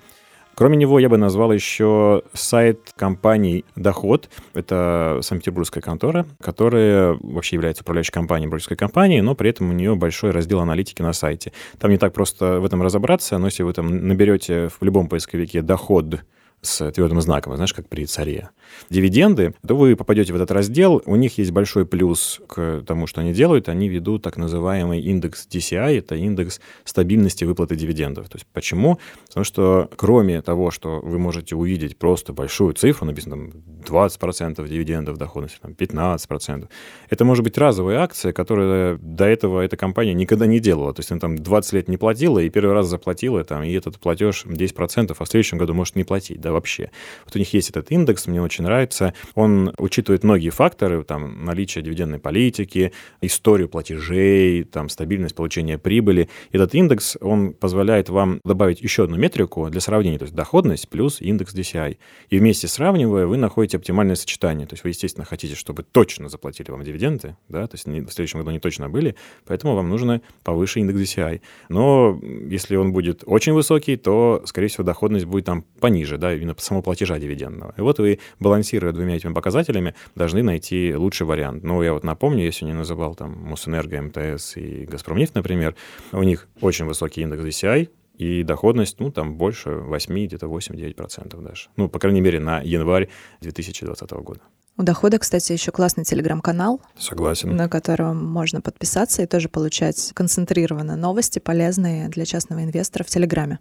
Кроме 0.58 0.76
него 0.76 0.98
я 0.98 1.08
бы 1.08 1.18
назвал 1.18 1.52
еще 1.52 2.22
сайт 2.32 2.92
компании 2.96 3.64
«Доход». 3.76 4.28
Это 4.54 5.20
санкт-петербургская 5.22 5.80
контора, 5.80 6.26
которая 6.42 7.16
вообще 7.20 7.54
является 7.54 7.84
управляющей 7.84 8.10
компанией 8.10 8.48
брокерской 8.48 8.76
компании, 8.76 9.20
но 9.20 9.36
при 9.36 9.50
этом 9.50 9.70
у 9.70 9.72
нее 9.72 9.94
большой 9.94 10.32
раздел 10.32 10.58
аналитики 10.58 11.00
на 11.00 11.12
сайте. 11.12 11.52
Там 11.78 11.92
не 11.92 11.96
так 11.96 12.12
просто 12.12 12.58
в 12.58 12.64
этом 12.64 12.82
разобраться, 12.82 13.38
но 13.38 13.46
если 13.46 13.62
вы 13.62 13.72
там 13.72 14.08
наберете 14.08 14.68
в 14.68 14.84
любом 14.84 15.06
поисковике 15.06 15.62
«Доход», 15.62 16.24
с 16.60 16.90
твердым 16.90 17.20
знаком, 17.20 17.54
знаешь, 17.54 17.72
как 17.72 17.88
при 17.88 18.04
царе. 18.06 18.50
Дивиденды, 18.90 19.54
то 19.66 19.76
вы 19.76 19.96
попадете 19.96 20.32
в 20.32 20.36
этот 20.36 20.50
раздел. 20.50 21.02
У 21.06 21.16
них 21.16 21.38
есть 21.38 21.50
большой 21.50 21.86
плюс 21.86 22.40
к 22.46 22.82
тому, 22.86 23.06
что 23.06 23.20
они 23.20 23.32
делают. 23.32 23.68
Они 23.68 23.88
ведут 23.88 24.22
так 24.22 24.36
называемый 24.36 25.00
индекс 25.00 25.46
DCI, 25.50 25.98
это 25.98 26.16
индекс 26.16 26.60
стабильности 26.84 27.44
выплаты 27.44 27.76
дивидендов. 27.76 28.28
То 28.28 28.36
есть 28.36 28.46
почему? 28.52 28.98
Потому 29.28 29.44
что 29.44 29.88
кроме 29.97 30.42
того, 30.42 30.71
что 30.71 31.00
вы 31.00 31.18
можете 31.18 31.56
увидеть 31.56 31.97
просто 31.97 32.32
большую 32.32 32.75
цифру, 32.75 33.06
написано 33.06 33.36
там 33.36 34.08
20% 34.08 34.68
дивидендов 34.68 35.16
доходности, 35.16 35.58
там 35.60 35.73
15%, 35.73 36.68
это 37.08 37.25
может 37.25 37.44
быть 37.44 37.56
разовая 37.56 38.00
акция, 38.00 38.32
которая 38.32 38.99
до 39.00 39.25
этого 39.25 39.60
эта 39.60 39.76
компания 39.76 40.14
никогда 40.14 40.47
не 40.47 40.60
делала. 40.60 40.92
То 40.92 41.00
есть 41.00 41.10
она 41.10 41.21
там 41.21 41.38
20 41.38 41.73
лет 41.73 41.88
не 41.88 41.97
платила 41.97 42.38
и 42.38 42.50
первый 42.50 42.75
раз 42.75 42.86
заплатила, 42.86 43.44
там, 43.44 43.62
и 43.62 43.73
этот 43.73 43.99
платеж 43.99 44.44
10%, 44.44 45.14
а 45.16 45.25
в 45.25 45.28
следующем 45.28 45.58
году 45.58 45.75
может 45.75 45.97
не 45.97 46.04
платить 46.04 46.40
вообще. 46.52 46.91
Вот 47.25 47.37
у 47.37 47.39
них 47.39 47.52
есть 47.52 47.71
этот 47.71 47.91
индекс, 47.91 48.26
мне 48.26 48.43
очень 48.43 48.65
нравится. 48.65 49.15
Он 49.34 49.73
учитывает 49.78 50.25
многие 50.25 50.50
факторы, 50.50 51.04
там, 51.04 51.45
наличие 51.45 51.82
дивидендной 51.82 52.19
политики, 52.19 52.93
историю 53.21 53.69
платежей, 53.69 54.65
там, 54.65 54.89
стабильность 54.89 55.34
получения 55.34 55.78
прибыли. 55.78 56.28
Этот 56.52 56.75
индекс, 56.75 57.17
он 57.21 57.52
позволяет 57.52 58.08
вам 58.08 58.41
добавить 58.45 58.80
еще 58.80 59.04
одну 59.04 59.17
метрику 59.17 59.69
для 59.71 59.80
сравнения, 59.80 60.19
то 60.19 60.25
есть 60.25 60.34
доходность 60.34 60.89
плюс 60.89 61.21
индекс 61.21 61.54
DCI. 61.54 61.99
И 62.30 62.39
вместе 62.39 62.69
сравнивая, 62.69 63.26
вы 63.26 63.37
находите 63.37 63.76
оптимальное 63.76 64.17
сочетание. 64.17 64.67
То 64.67 64.75
есть 64.75 64.84
вы, 64.84 64.91
естественно, 64.91 65.25
хотите, 65.25 65.54
чтобы 65.54 65.82
точно 65.82 66.28
заплатили 66.28 66.71
вам 66.71 66.84
дивиденды, 66.84 67.37
да, 67.49 67.67
то 67.67 67.75
есть 67.75 67.87
в 67.87 68.13
следующем 68.13 68.41
году 68.41 68.50
они 68.50 68.58
точно 68.58 68.89
были, 68.89 69.15
поэтому 69.47 69.75
вам 69.75 69.89
нужно 69.89 70.21
повыше 70.45 70.80
индекс 70.80 71.00
DCI. 71.00 71.41
Но 71.69 72.21
если 72.49 72.76
он 72.76 72.93
будет 72.93 73.23
очень 73.26 73.52
высокий, 73.52 73.97
то, 73.97 74.43
скорее 74.45 74.69
всего, 74.69 74.84
доходность 74.84 75.26
будет 75.26 75.45
там 75.45 75.65
пониже, 75.80 76.19
да, 76.19 76.34
именно 76.38 76.54
самого 76.58 76.82
платежа 76.82 77.18
дивидендного. 77.18 77.74
И 77.76 77.80
вот 77.80 77.98
вы, 77.98 78.18
балансируя 78.40 78.92
двумя 78.92 79.16
этими 79.16 79.32
показателями, 79.32 79.94
должны 80.14 80.42
найти 80.42 80.94
лучший 80.94 81.26
вариант. 81.26 81.64
Ну, 81.64 81.82
я 81.82 81.92
вот 81.92 82.04
напомню, 82.04 82.44
я 82.44 82.52
сегодня 82.52 82.76
называл 82.78 83.14
там 83.14 83.32
Мосэнерго, 83.44 84.00
МТС 84.02 84.56
и 84.56 84.86
Газпромнефть, 84.86 85.34
например, 85.34 85.74
у 86.12 86.22
них 86.22 86.48
очень 86.60 86.86
высокий 86.86 87.22
индекс 87.22 87.44
DCI, 87.44 87.88
и 88.18 88.42
доходность, 88.42 88.98
ну, 88.98 89.12
там 89.12 89.36
больше 89.36 89.70
8, 89.70 90.26
где-то 90.26 90.46
8-9% 90.46 91.40
даже. 91.40 91.68
Ну, 91.76 91.88
по 91.88 92.00
крайней 92.00 92.20
мере, 92.20 92.40
на 92.40 92.60
январь 92.60 93.08
2020 93.40 94.10
года. 94.10 94.40
У 94.76 94.82
дохода, 94.82 95.18
кстати, 95.18 95.52
еще 95.52 95.72
классный 95.72 96.04
телеграм-канал. 96.04 96.80
Согласен. 96.96 97.54
На 97.54 97.68
котором 97.68 98.24
можно 98.24 98.60
подписаться 98.60 99.22
и 99.22 99.26
тоже 99.26 99.48
получать 99.48 100.12
концентрированно 100.14 100.96
новости, 100.96 101.40
полезные 101.40 102.08
для 102.08 102.24
частного 102.24 102.62
инвестора 102.62 103.02
в 103.04 103.08
Телеграме. 103.08 103.58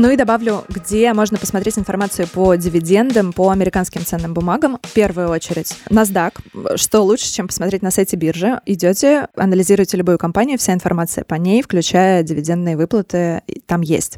Ну 0.00 0.08
и 0.08 0.16
добавлю, 0.16 0.64
где 0.70 1.12
можно 1.12 1.36
посмотреть 1.36 1.78
информацию 1.78 2.26
по 2.26 2.54
дивидендам, 2.54 3.34
по 3.34 3.50
американским 3.50 4.02
ценным 4.02 4.32
бумагам. 4.32 4.78
В 4.82 4.94
первую 4.94 5.28
очередь 5.28 5.76
NASDAQ. 5.90 6.78
Что 6.78 7.02
лучше, 7.02 7.30
чем 7.30 7.48
посмотреть 7.48 7.82
на 7.82 7.90
сайте 7.90 8.16
биржи? 8.16 8.62
Идете, 8.64 9.28
анализируете 9.36 9.98
любую 9.98 10.16
компанию, 10.16 10.56
вся 10.56 10.72
информация 10.72 11.24
по 11.24 11.34
ней, 11.34 11.60
включая 11.60 12.22
дивидендные 12.22 12.78
выплаты, 12.78 13.42
там 13.66 13.82
есть. 13.82 14.16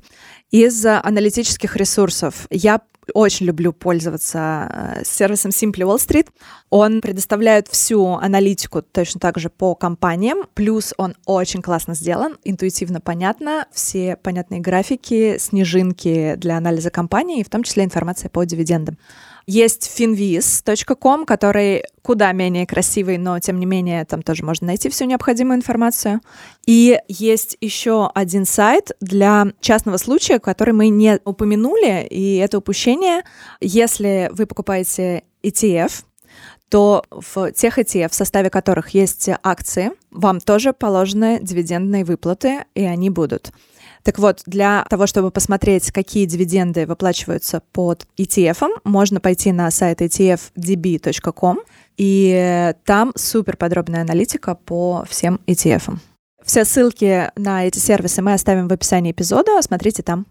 Из 0.53 0.87
аналитических 0.87 1.75
ресурсов 1.75 2.47
я 2.51 2.81
очень 3.15 3.47
люблю 3.47 3.73
пользоваться 3.73 4.69
э, 4.99 5.05
сервисом 5.05 5.51
Simply 5.51 5.85
Wall 5.85 5.97
Street. 5.97 6.29
Он 6.71 7.01
предоставляет 7.01 7.69
всю 7.69 8.07
аналитику 8.15 8.83
точно 8.83 9.21
так 9.21 9.39
же 9.39 9.51
по 9.51 9.75
компаниям, 9.75 10.45
плюс 10.55 10.95
он 10.97 11.15
очень 11.27 11.63
классно 11.63 11.95
сделан, 11.95 12.37
интуитивно 12.45 13.01
понятно, 13.01 13.67
все 13.73 14.17
понятные 14.17 14.61
графики, 14.61 15.37
снежинки 15.39 16.35
для 16.37 16.57
анализа 16.57 16.91
компании, 16.91 17.43
в 17.43 17.51
том 17.51 17.63
числе 17.63 17.85
информация 17.85 18.29
по 18.29 18.45
дивидендам. 18.45 18.97
Есть 19.47 19.91
finviz.com, 19.99 21.27
который 21.27 21.85
куда 22.03 22.33
менее 22.33 22.67
красивый, 22.67 23.19
но 23.19 23.39
тем 23.39 23.59
не 23.59 23.67
менее 23.67 24.05
там 24.05 24.23
тоже 24.23 24.45
можно 24.45 24.69
найти 24.69 24.89
всю 24.89 25.05
необходимую 25.05 25.57
информацию. 25.57 26.21
И 26.67 26.99
есть 27.09 27.57
еще 27.61 28.11
один 28.15 28.45
сайт 28.45 28.93
для 29.01 29.49
частного 29.61 29.97
случая, 29.97 30.39
который 30.39 30.75
мы 30.75 30.89
не 30.89 31.19
упомянули, 31.25 32.07
и 32.09 32.37
это 32.37 32.59
упущение. 32.59 33.23
Если 33.61 34.31
вы 34.33 34.47
покупаете 34.47 35.25
ETF, 35.43 36.05
то 36.69 37.05
в 37.11 37.53
тех 37.53 37.79
ETF, 37.79 38.11
в 38.11 38.15
составе 38.15 38.49
которых 38.49 38.91
есть 38.91 39.29
акции, 39.43 39.93
вам 40.11 40.41
тоже 40.41 40.73
положены 40.73 41.39
дивидендные 41.43 42.05
выплаты, 42.05 42.65
и 42.75 42.85
они 42.85 43.11
будут. 43.11 43.53
Так 44.03 44.19
вот, 44.19 44.43
для 44.47 44.85
того, 44.91 45.07
чтобы 45.07 45.31
посмотреть, 45.31 45.93
какие 45.93 46.27
дивиденды 46.27 46.87
выплачиваются 46.87 47.63
под 47.73 48.07
ETF, 48.19 48.81
можно 48.85 49.21
пойти 49.21 49.53
на 49.53 49.71
сайт 49.71 50.01
etfdb.com, 50.03 51.61
и 51.97 52.75
там 52.85 53.13
супер 53.15 53.57
подробная 53.57 54.03
аналитика 54.03 54.55
по 54.55 55.05
всем 55.09 55.41
ETF. 55.47 55.99
Все 56.45 56.65
ссылки 56.65 57.31
на 57.37 57.67
эти 57.67 57.79
сервисы 57.79 58.23
мы 58.23 58.33
оставим 58.33 58.67
в 58.67 58.73
описании 58.73 59.13
эпизода, 59.13 59.63
смотрите 59.63 60.03
там. 60.03 60.27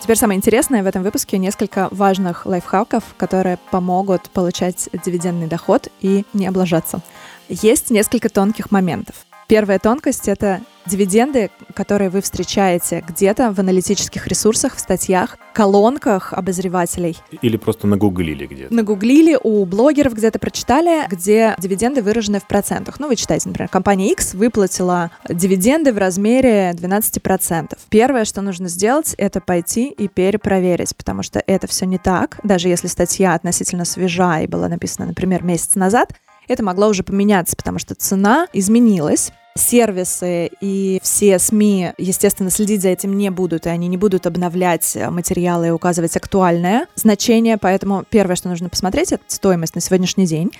Теперь 0.00 0.16
самое 0.16 0.38
интересное 0.38 0.82
в 0.82 0.86
этом 0.86 1.02
выпуске 1.02 1.36
несколько 1.38 1.88
важных 1.90 2.46
лайфхаков, 2.46 3.02
которые 3.18 3.58
помогут 3.70 4.30
получать 4.30 4.88
дивидендный 5.04 5.48
доход 5.48 5.88
и 6.00 6.24
не 6.32 6.46
облажаться. 6.46 7.02
Есть 7.48 7.90
несколько 7.90 8.28
тонких 8.30 8.70
моментов. 8.70 9.26
Первая 9.48 9.78
тонкость— 9.78 10.28
это 10.28 10.60
дивиденды, 10.88 11.50
которые 11.74 12.10
вы 12.10 12.20
встречаете 12.20 13.04
где-то 13.06 13.52
в 13.52 13.60
аналитических 13.60 14.26
ресурсах, 14.26 14.76
в 14.76 14.80
статьях, 14.80 15.36
колонках 15.52 16.32
обозревателей. 16.32 17.16
Или 17.42 17.56
просто 17.56 17.86
нагуглили 17.86 18.46
где-то. 18.46 18.74
Нагуглили, 18.74 19.38
у 19.42 19.64
блогеров 19.64 20.14
где-то 20.14 20.38
прочитали, 20.38 21.06
где 21.08 21.54
дивиденды 21.58 22.02
выражены 22.02 22.40
в 22.40 22.46
процентах. 22.46 22.98
Ну, 22.98 23.08
вы 23.08 23.16
читаете, 23.16 23.48
например, 23.48 23.68
компания 23.68 24.10
X 24.12 24.34
выплатила 24.34 25.10
дивиденды 25.28 25.92
в 25.92 25.98
размере 25.98 26.72
12%. 26.72 27.76
Первое, 27.90 28.24
что 28.24 28.40
нужно 28.40 28.68
сделать, 28.68 29.14
это 29.18 29.40
пойти 29.40 29.88
и 29.88 30.08
перепроверить, 30.08 30.96
потому 30.96 31.22
что 31.22 31.42
это 31.46 31.66
все 31.66 31.86
не 31.86 31.98
так. 31.98 32.40
Даже 32.42 32.68
если 32.68 32.86
статья 32.86 33.34
относительно 33.34 33.84
свежа 33.84 34.40
и 34.40 34.46
была 34.46 34.68
написана, 34.68 35.08
например, 35.08 35.42
месяц 35.42 35.74
назад, 35.74 36.12
это 36.48 36.64
могло 36.64 36.88
уже 36.88 37.02
поменяться, 37.02 37.56
потому 37.56 37.78
что 37.78 37.94
цена 37.94 38.46
изменилась. 38.52 39.30
Сервисы 39.56 40.50
и 40.60 41.00
все 41.02 41.36
СМИ, 41.40 41.92
естественно, 41.98 42.48
следить 42.48 42.82
за 42.82 42.90
этим 42.90 43.18
не 43.18 43.28
будут, 43.30 43.66
и 43.66 43.68
они 43.68 43.88
не 43.88 43.96
будут 43.96 44.24
обновлять 44.24 44.96
материалы 45.10 45.66
и 45.66 45.70
указывать 45.70 46.16
актуальное 46.16 46.86
значение, 46.94 47.58
поэтому 47.58 48.04
первое, 48.08 48.36
что 48.36 48.48
нужно 48.48 48.68
посмотреть, 48.68 49.10
это 49.10 49.24
стоимость 49.26 49.74
на 49.74 49.80
сегодняшний 49.80 50.26
день 50.26 50.52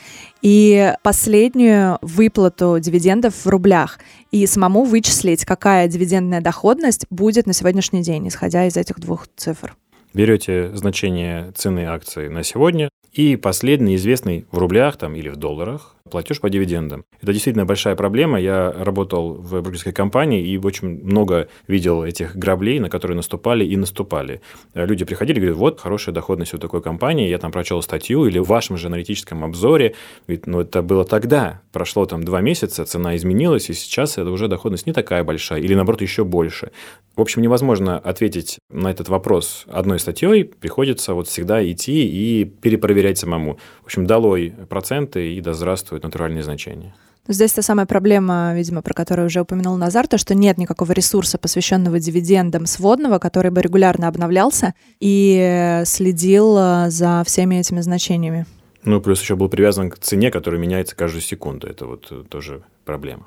и 0.42 0.94
последнюю 1.04 1.98
выплату 2.02 2.78
дивидендов 2.80 3.44
в 3.44 3.48
рублях. 3.48 4.00
И 4.32 4.44
самому 4.46 4.82
вычислить, 4.82 5.44
какая 5.44 5.86
дивидендная 5.86 6.40
доходность 6.40 7.06
будет 7.08 7.46
на 7.46 7.52
сегодняшний 7.52 8.02
день, 8.02 8.26
исходя 8.26 8.66
из 8.66 8.76
этих 8.76 8.98
двух 8.98 9.28
цифр. 9.36 9.76
Берете 10.12 10.74
значение 10.74 11.52
цены 11.54 11.84
акции 11.84 12.26
на 12.26 12.42
сегодня 12.42 12.88
и 13.12 13.36
последний 13.36 13.96
известный 13.96 14.46
в 14.50 14.58
рублях 14.58 14.96
там, 14.96 15.14
или 15.14 15.28
в 15.28 15.36
долларах 15.36 15.96
платеж 16.10 16.40
по 16.40 16.50
дивидендам. 16.50 17.04
Это 17.20 17.32
действительно 17.32 17.64
большая 17.64 17.96
проблема. 17.96 18.40
Я 18.40 18.72
работал 18.72 19.34
в 19.34 19.60
брокерской 19.60 19.92
компании 19.92 20.46
и 20.46 20.58
очень 20.58 21.04
много 21.04 21.48
видел 21.66 22.02
этих 22.02 22.36
граблей, 22.36 22.80
на 22.80 22.90
которые 22.90 23.16
наступали 23.16 23.64
и 23.64 23.76
наступали. 23.76 24.40
Люди 24.74 25.04
приходили 25.04 25.38
и 25.38 25.40
говорят, 25.40 25.58
вот, 25.58 25.80
хорошая 25.80 26.14
доходность 26.14 26.54
у 26.54 26.58
такой 26.58 26.82
компании, 26.82 27.28
я 27.28 27.38
там 27.38 27.52
прочел 27.52 27.82
статью 27.82 28.26
или 28.26 28.38
в 28.38 28.46
вашем 28.46 28.76
же 28.76 28.88
аналитическом 28.88 29.44
обзоре. 29.44 29.94
Ведь, 30.26 30.46
ну, 30.46 30.60
это 30.60 30.82
было 30.82 31.04
тогда, 31.04 31.62
прошло 31.72 32.06
там 32.06 32.24
два 32.24 32.40
месяца, 32.40 32.84
цена 32.84 33.16
изменилась, 33.16 33.70
и 33.70 33.74
сейчас 33.74 34.18
это 34.18 34.30
уже 34.30 34.48
доходность 34.48 34.86
не 34.86 34.92
такая 34.92 35.24
большая, 35.24 35.60
или 35.60 35.74
наоборот 35.74 36.02
еще 36.02 36.24
больше. 36.24 36.72
В 37.16 37.20
общем, 37.20 37.42
невозможно 37.42 37.98
ответить 37.98 38.58
на 38.70 38.90
этот 38.90 39.08
вопрос 39.08 39.64
одной 39.66 39.98
статьей, 39.98 40.44
приходится 40.44 41.14
вот 41.14 41.26
всегда 41.26 41.68
идти 41.68 42.06
и 42.06 42.44
перепроверять 42.44 43.18
самому. 43.18 43.58
В 43.82 43.86
общем, 43.86 44.06
долой 44.06 44.54
проценты 44.68 45.34
и 45.34 45.40
да 45.40 45.52
здравствует 45.52 45.97
присутствуют 45.98 46.04
натуральные 46.04 46.42
значения. 46.42 46.94
Здесь 47.30 47.52
та 47.52 47.62
самая 47.62 47.86
проблема, 47.86 48.54
видимо, 48.54 48.80
про 48.80 48.94
которую 48.94 49.26
уже 49.26 49.40
упомянул 49.40 49.76
Назар, 49.76 50.06
то, 50.06 50.16
что 50.16 50.34
нет 50.34 50.58
никакого 50.58 50.92
ресурса, 50.92 51.36
посвященного 51.38 52.00
дивидендам 52.00 52.66
сводного, 52.66 53.18
который 53.18 53.50
бы 53.50 53.60
регулярно 53.60 54.08
обновлялся 54.08 54.72
и 55.00 55.82
следил 55.84 56.56
э, 56.58 56.90
за 56.90 57.22
всеми 57.26 57.56
этими 57.56 57.82
значениями. 57.82 58.46
Ну, 58.84 59.00
плюс 59.00 59.20
еще 59.20 59.34
был 59.34 59.50
привязан 59.50 59.90
к 59.90 59.98
цене, 59.98 60.30
которая 60.30 60.60
меняется 60.60 60.96
каждую 60.96 61.20
секунду. 61.20 61.66
Это 61.66 61.86
вот 61.86 62.06
э, 62.10 62.24
тоже 62.28 62.62
проблема. 62.84 63.26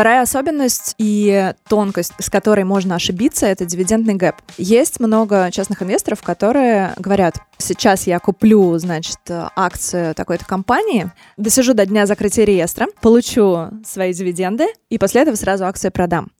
Вторая 0.00 0.22
особенность 0.22 0.94
и 0.96 1.52
тонкость, 1.68 2.14
с 2.18 2.30
которой 2.30 2.64
можно 2.64 2.94
ошибиться, 2.94 3.44
это 3.44 3.66
дивидендный 3.66 4.14
гэп. 4.14 4.36
Есть 4.56 4.98
много 4.98 5.50
частных 5.52 5.82
инвесторов, 5.82 6.22
которые 6.22 6.94
говорят, 6.96 7.36
сейчас 7.58 8.06
я 8.06 8.18
куплю, 8.18 8.78
значит, 8.78 9.18
акцию 9.28 10.14
такой-то 10.14 10.46
компании, 10.46 11.10
досижу 11.36 11.74
до 11.74 11.84
дня 11.84 12.06
закрытия 12.06 12.46
реестра, 12.46 12.86
получу 13.02 13.68
свои 13.84 14.14
дивиденды 14.14 14.68
и 14.88 14.96
после 14.96 15.20
этого 15.20 15.36
сразу 15.36 15.66
акцию 15.66 15.92
продам 15.92 16.30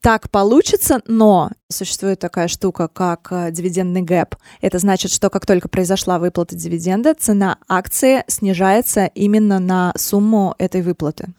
так 0.00 0.28
получится, 0.28 1.00
но 1.06 1.52
существует 1.68 2.18
такая 2.18 2.48
штука, 2.48 2.88
как 2.88 3.32
дивидендный 3.52 4.02
гэп. 4.02 4.34
Это 4.60 4.80
значит, 4.80 5.12
что 5.12 5.30
как 5.30 5.46
только 5.46 5.68
произошла 5.68 6.18
выплата 6.18 6.56
дивиденда, 6.56 7.14
цена 7.14 7.58
акции 7.68 8.24
снижается 8.26 9.06
именно 9.06 9.60
на 9.60 9.94
сумму 9.96 10.56
этой 10.58 10.82
выплаты. 10.82 11.32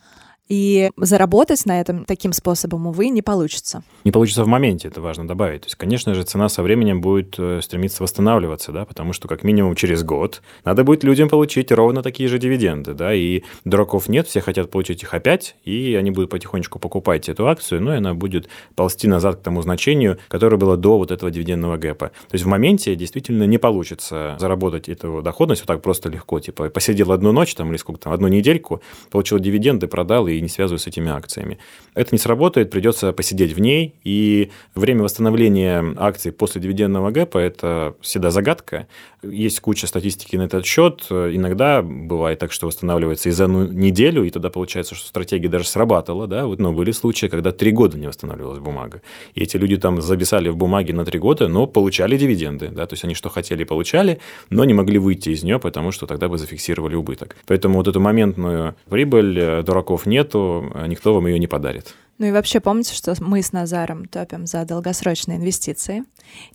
И 0.48 0.92
заработать 0.98 1.66
на 1.66 1.82
этом 1.82 2.06
таким 2.06 2.32
способом, 2.32 2.88
увы, 2.88 3.10
не 3.10 3.24
получится. 3.24 3.84
Не 4.04 4.12
получится 4.12 4.44
в 4.44 4.48
моменте, 4.48 4.90
это 4.90 5.02
важно 5.02 5.28
добавить. 5.28 5.62
То 5.62 5.68
есть, 5.68 5.76
конечно 5.76 6.14
же, 6.14 6.24
цена 6.24 6.50
со 6.50 6.62
временем 6.62 7.02
будет 7.02 7.36
э, 7.40 7.62
стремиться 7.64 8.04
восстанавливаться, 8.04 8.72
да, 8.72 8.86
потому 8.86 9.14
что 9.14 9.28
как 9.28 9.44
минимум 9.44 9.74
через 9.76 10.04
год 10.04 10.44
надо 10.64 10.84
будет 10.84 11.04
людям 11.04 11.30
получить 11.30 11.72
ровно 11.72 12.04
такие 12.04 12.30
же 12.30 12.38
дивиденды, 12.38 12.94
да, 12.94 13.14
и 13.14 13.42
дураков 13.64 14.08
нет, 14.08 14.28
все 14.28 14.40
хотят 14.40 14.70
получить 14.70 15.02
их 15.02 15.16
опять, 15.16 15.56
и 15.64 15.96
они 15.96 16.12
будут 16.12 16.30
потихонечку 16.30 16.78
покупать 16.78 17.28
эту 17.28 17.48
акцию, 17.48 17.82
но 17.82 17.94
и 17.96 17.98
она 17.98 18.14
будет 18.14 18.48
ползти 18.76 19.08
назад 19.08 19.38
к 19.38 19.42
тому 19.42 19.64
значению, 19.64 20.20
которое 20.28 20.58
было 20.58 20.78
до 20.78 21.00
вот 21.00 21.10
этого 21.10 21.32
дивидендного 21.32 21.78
гэпа. 21.78 22.10
То 22.10 22.34
есть 22.34 22.46
в 22.46 22.48
моменте 22.48 22.96
действительно 22.96 23.46
не 23.46 23.58
получится 23.58 24.36
заработать 24.40 24.90
эту 24.90 25.24
доходность 25.24 25.62
вот 25.62 25.68
так 25.68 25.82
просто 25.82 26.10
легко, 26.10 26.40
типа 26.40 26.70
посидел 26.70 27.12
одну 27.12 27.32
ночь 27.32 27.56
там 27.56 27.72
или 27.72 27.78
сколько 27.78 28.02
там, 28.02 28.14
одну 28.14 28.28
недельку, 28.28 28.82
получил 29.10 29.40
дивиденды, 29.40 29.88
продал 29.88 30.28
и 30.28 30.35
и 30.38 30.42
не 30.42 30.50
связываю 30.50 30.80
с 30.80 30.88
этими 30.88 31.10
акциями. 31.12 31.58
Это 31.94 32.10
не 32.14 32.20
сработает, 32.20 32.72
придется 32.72 33.14
посидеть 33.14 33.54
в 33.54 33.60
ней, 33.60 33.96
и 34.04 34.52
время 34.76 35.04
восстановления 35.04 35.96
акций 35.98 36.32
после 36.32 36.62
дивидендного 36.62 37.12
гэпа– 37.12 37.38
это 37.40 37.96
всегда 38.02 38.32
загадка. 38.32 38.88
Есть 39.32 39.60
куча 39.60 39.88
статистики 39.88 40.36
на 40.36 40.44
этот 40.44 40.66
счет. 40.66 41.06
Иногда 41.10 41.82
бывает 41.82 42.40
так, 42.40 42.52
что 42.52 42.68
восстанавливается 42.68 43.30
и 43.30 43.32
за 43.32 43.48
неделю, 43.48 44.24
и 44.24 44.30
тогда 44.30 44.50
получается, 44.50 44.96
что 44.96 45.08
стратегия 45.08 45.50
даже 45.50 45.68
срабатывала. 45.68 46.28
Да? 46.28 46.46
Но 46.46 46.74
были 46.74 46.92
случаи, 46.92 47.28
когда 47.28 47.52
три 47.52 47.72
года 47.72 47.98
не 47.98 48.08
восстанавливалась 48.08 48.60
бумага. 48.60 49.02
И 49.34 49.44
эти 49.44 49.58
люди 49.58 49.78
там 49.78 50.02
записали 50.02 50.50
в 50.50 50.58
бумаге 50.58 50.94
на 50.94 51.06
три 51.06 51.20
года, 51.20 51.48
но 51.48 51.68
получали 51.68 52.18
дивиденды. 52.18 52.70
Да? 52.70 52.86
То 52.86 52.94
есть 52.94 53.04
они 53.04 53.14
что 53.14 53.30
хотели, 53.30 53.64
получали, 53.64 54.20
но 54.50 54.66
не 54.66 54.74
могли 54.74 55.00
выйти 55.00 55.30
из 55.30 55.44
нее, 55.44 55.60
потому 55.60 55.92
что 55.92 56.08
тогда 56.08 56.28
бы 56.28 56.38
зафиксировали 56.38 56.96
убыток. 56.96 57.36
Поэтому 57.48 57.76
вот 57.76 57.88
эту 57.88 58.00
моментную 58.00 58.76
прибыль 58.90 59.40
э, 59.40 59.64
дураков 59.64 60.06
нету, 60.06 60.72
а 60.74 60.88
никто 60.88 61.14
вам 61.14 61.28
ее 61.28 61.40
не 61.40 61.48
подарит. 61.48 61.96
Ну 62.18 62.28
и 62.28 62.32
вообще 62.32 62.62
помните, 62.62 62.94
что 62.94 63.14
мы 63.20 63.42
с 63.42 63.52
Назаром 63.52 64.06
топим 64.06 64.48
за 64.48 64.64
долгосрочные 64.66 65.38
инвестиции, 65.38 66.04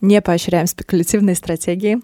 не 0.01 0.19
поощряем 0.21 0.65
спекулятивные 0.65 1.35
стратегии. 1.35 1.99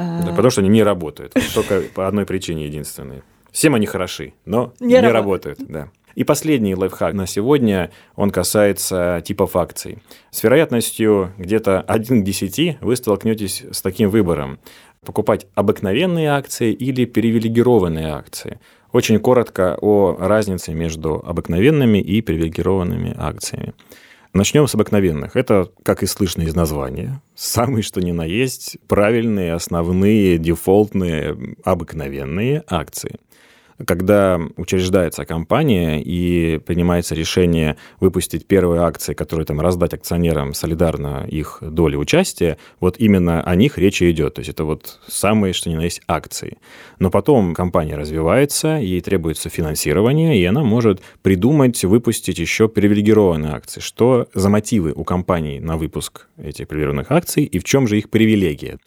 Да, 0.00 0.30
потому 0.30 0.50
что 0.50 0.60
они 0.60 0.70
не 0.70 0.82
работают. 0.82 1.34
Только 1.54 1.82
по 1.94 2.06
одной 2.06 2.26
причине 2.26 2.66
единственной. 2.66 3.22
Всем 3.50 3.74
они 3.74 3.86
хороши, 3.86 4.34
но 4.44 4.72
не, 4.80 4.94
не 4.94 5.08
работают. 5.08 5.58
Да. 5.66 5.88
И 6.14 6.24
последний 6.24 6.74
лайфхак 6.74 7.14
на 7.14 7.26
сегодня, 7.26 7.90
он 8.16 8.30
касается 8.30 9.22
типов 9.24 9.56
акций. 9.56 9.98
С 10.30 10.42
вероятностью 10.42 11.32
где-то 11.38 11.80
1 11.80 12.22
к 12.22 12.24
10 12.24 12.78
вы 12.80 12.96
столкнетесь 12.96 13.64
с 13.70 13.80
таким 13.80 14.10
выбором. 14.10 14.58
Покупать 15.04 15.46
обыкновенные 15.54 16.30
акции 16.30 16.72
или 16.72 17.04
привилегированные 17.04 18.12
акции. 18.12 18.60
Очень 18.92 19.20
коротко 19.20 19.78
о 19.80 20.16
разнице 20.18 20.74
между 20.74 21.22
обыкновенными 21.24 21.98
и 21.98 22.20
привилегированными 22.20 23.14
акциями. 23.16 23.72
Начнем 24.32 24.68
с 24.68 24.74
обыкновенных. 24.74 25.34
Это, 25.34 25.70
как 25.82 26.02
и 26.02 26.06
слышно 26.06 26.42
из 26.42 26.54
названия, 26.54 27.20
самые 27.34 27.82
что 27.82 28.00
ни 28.00 28.12
на 28.12 28.24
есть 28.24 28.78
правильные, 28.86 29.54
основные, 29.54 30.38
дефолтные, 30.38 31.56
обыкновенные 31.64 32.62
акции– 32.68 33.16
когда 33.86 34.40
учреждается 34.56 35.24
компания 35.24 36.02
и 36.02 36.58
принимается 36.58 37.14
решение 37.14 37.76
выпустить 38.00 38.46
первые 38.46 38.82
акции, 38.82 39.14
которые 39.14 39.46
там 39.46 39.60
раздать 39.60 39.94
акционерам 39.94 40.54
солидарно 40.54 41.26
их 41.28 41.58
доли 41.60 41.96
участия, 41.96 42.58
вот 42.80 42.96
именно 42.98 43.42
о 43.42 43.54
них 43.54 43.78
речь 43.78 44.02
идет. 44.02 44.34
То 44.34 44.40
есть 44.40 44.50
это 44.50 44.64
вот 44.64 44.98
самые, 45.06 45.52
что 45.52 45.70
ни 45.70 45.76
на 45.76 45.82
есть, 45.82 46.02
акции. 46.06 46.58
Но 46.98 47.10
потом 47.10 47.54
компания 47.54 47.96
развивается, 47.96 48.76
ей 48.76 49.00
требуется 49.00 49.48
финансирование, 49.48 50.38
и 50.38 50.44
она 50.44 50.62
может 50.62 51.00
придумать, 51.22 51.82
выпустить 51.84 52.38
еще 52.38 52.68
привилегированные 52.68 53.52
акции. 53.52 53.80
Что 53.80 54.28
за 54.34 54.48
мотивы 54.48 54.92
у 54.94 55.04
компании 55.04 55.58
на 55.58 55.76
выпуск 55.76 56.26
этих 56.36 56.68
привилегированных 56.68 57.10
акций 57.10 57.44
и 57.44 57.58
в 57.58 57.64
чем 57.64 57.86
же 57.86 57.98
их 57.98 58.10
привилегия? 58.10 58.78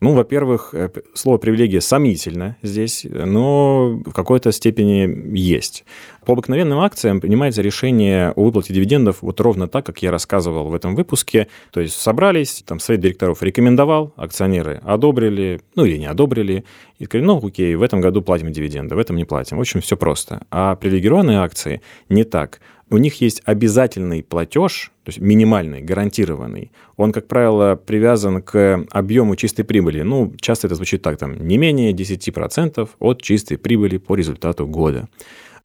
Ну, 0.00 0.14
во-первых, 0.14 0.70
э, 0.72 0.88
слово 1.12 1.36
привилегия 1.36 1.82
сомнительно 1.82 2.56
здесь, 2.62 3.06
но 3.10 4.00
в 4.06 4.12
какой-то 4.12 4.50
степени 4.50 5.36
есть. 5.36 5.84
По 6.24 6.32
обыкновенным 6.32 6.78
акциям 6.78 7.20
принимается 7.20 7.60
решение 7.60 8.30
о 8.30 8.44
выплате 8.44 8.72
дивидендов 8.72 9.18
вот 9.20 9.40
ровно 9.40 9.68
так, 9.68 9.84
как 9.84 10.02
я 10.02 10.10
рассказывал 10.10 10.68
в 10.68 10.74
этом 10.74 10.94
выпуске. 10.94 11.48
То 11.70 11.80
есть 11.80 12.00
собрались, 12.00 12.62
там 12.66 12.80
совет 12.80 13.02
директоров 13.02 13.42
рекомендовал, 13.42 14.14
акционеры 14.16 14.80
одобрили, 14.84 15.60
ну 15.74 15.84
или 15.84 15.98
не 15.98 16.06
одобрили, 16.06 16.64
и 16.98 17.04
сказали, 17.04 17.26
ну 17.26 17.46
окей, 17.46 17.74
в 17.74 17.82
этом 17.82 18.00
году 18.00 18.22
платим 18.22 18.52
дивиденды, 18.52 18.94
в 18.94 18.98
этом 18.98 19.16
не 19.16 19.24
платим. 19.24 19.58
В 19.58 19.60
общем, 19.60 19.82
все 19.82 19.98
просто. 19.98 20.46
А 20.50 20.76
привилегированные 20.76 21.40
акции 21.40 21.82
не 22.08 22.24
так 22.24 22.60
у 22.90 22.98
них 22.98 23.20
есть 23.20 23.40
обязательный 23.44 24.22
платеж, 24.22 24.92
то 25.04 25.10
есть 25.10 25.20
минимальный, 25.20 25.80
гарантированный. 25.80 26.72
Он, 26.96 27.12
как 27.12 27.28
правило, 27.28 27.76
привязан 27.76 28.42
к 28.42 28.84
объему 28.90 29.36
чистой 29.36 29.62
прибыли. 29.62 30.02
Ну, 30.02 30.34
часто 30.40 30.66
это 30.66 30.74
звучит 30.74 31.02
так, 31.02 31.16
там, 31.16 31.46
не 31.46 31.56
менее 31.56 31.92
10% 31.92 32.88
от 32.98 33.22
чистой 33.22 33.56
прибыли 33.56 33.96
по 33.98 34.16
результату 34.16 34.66
года 34.66 35.08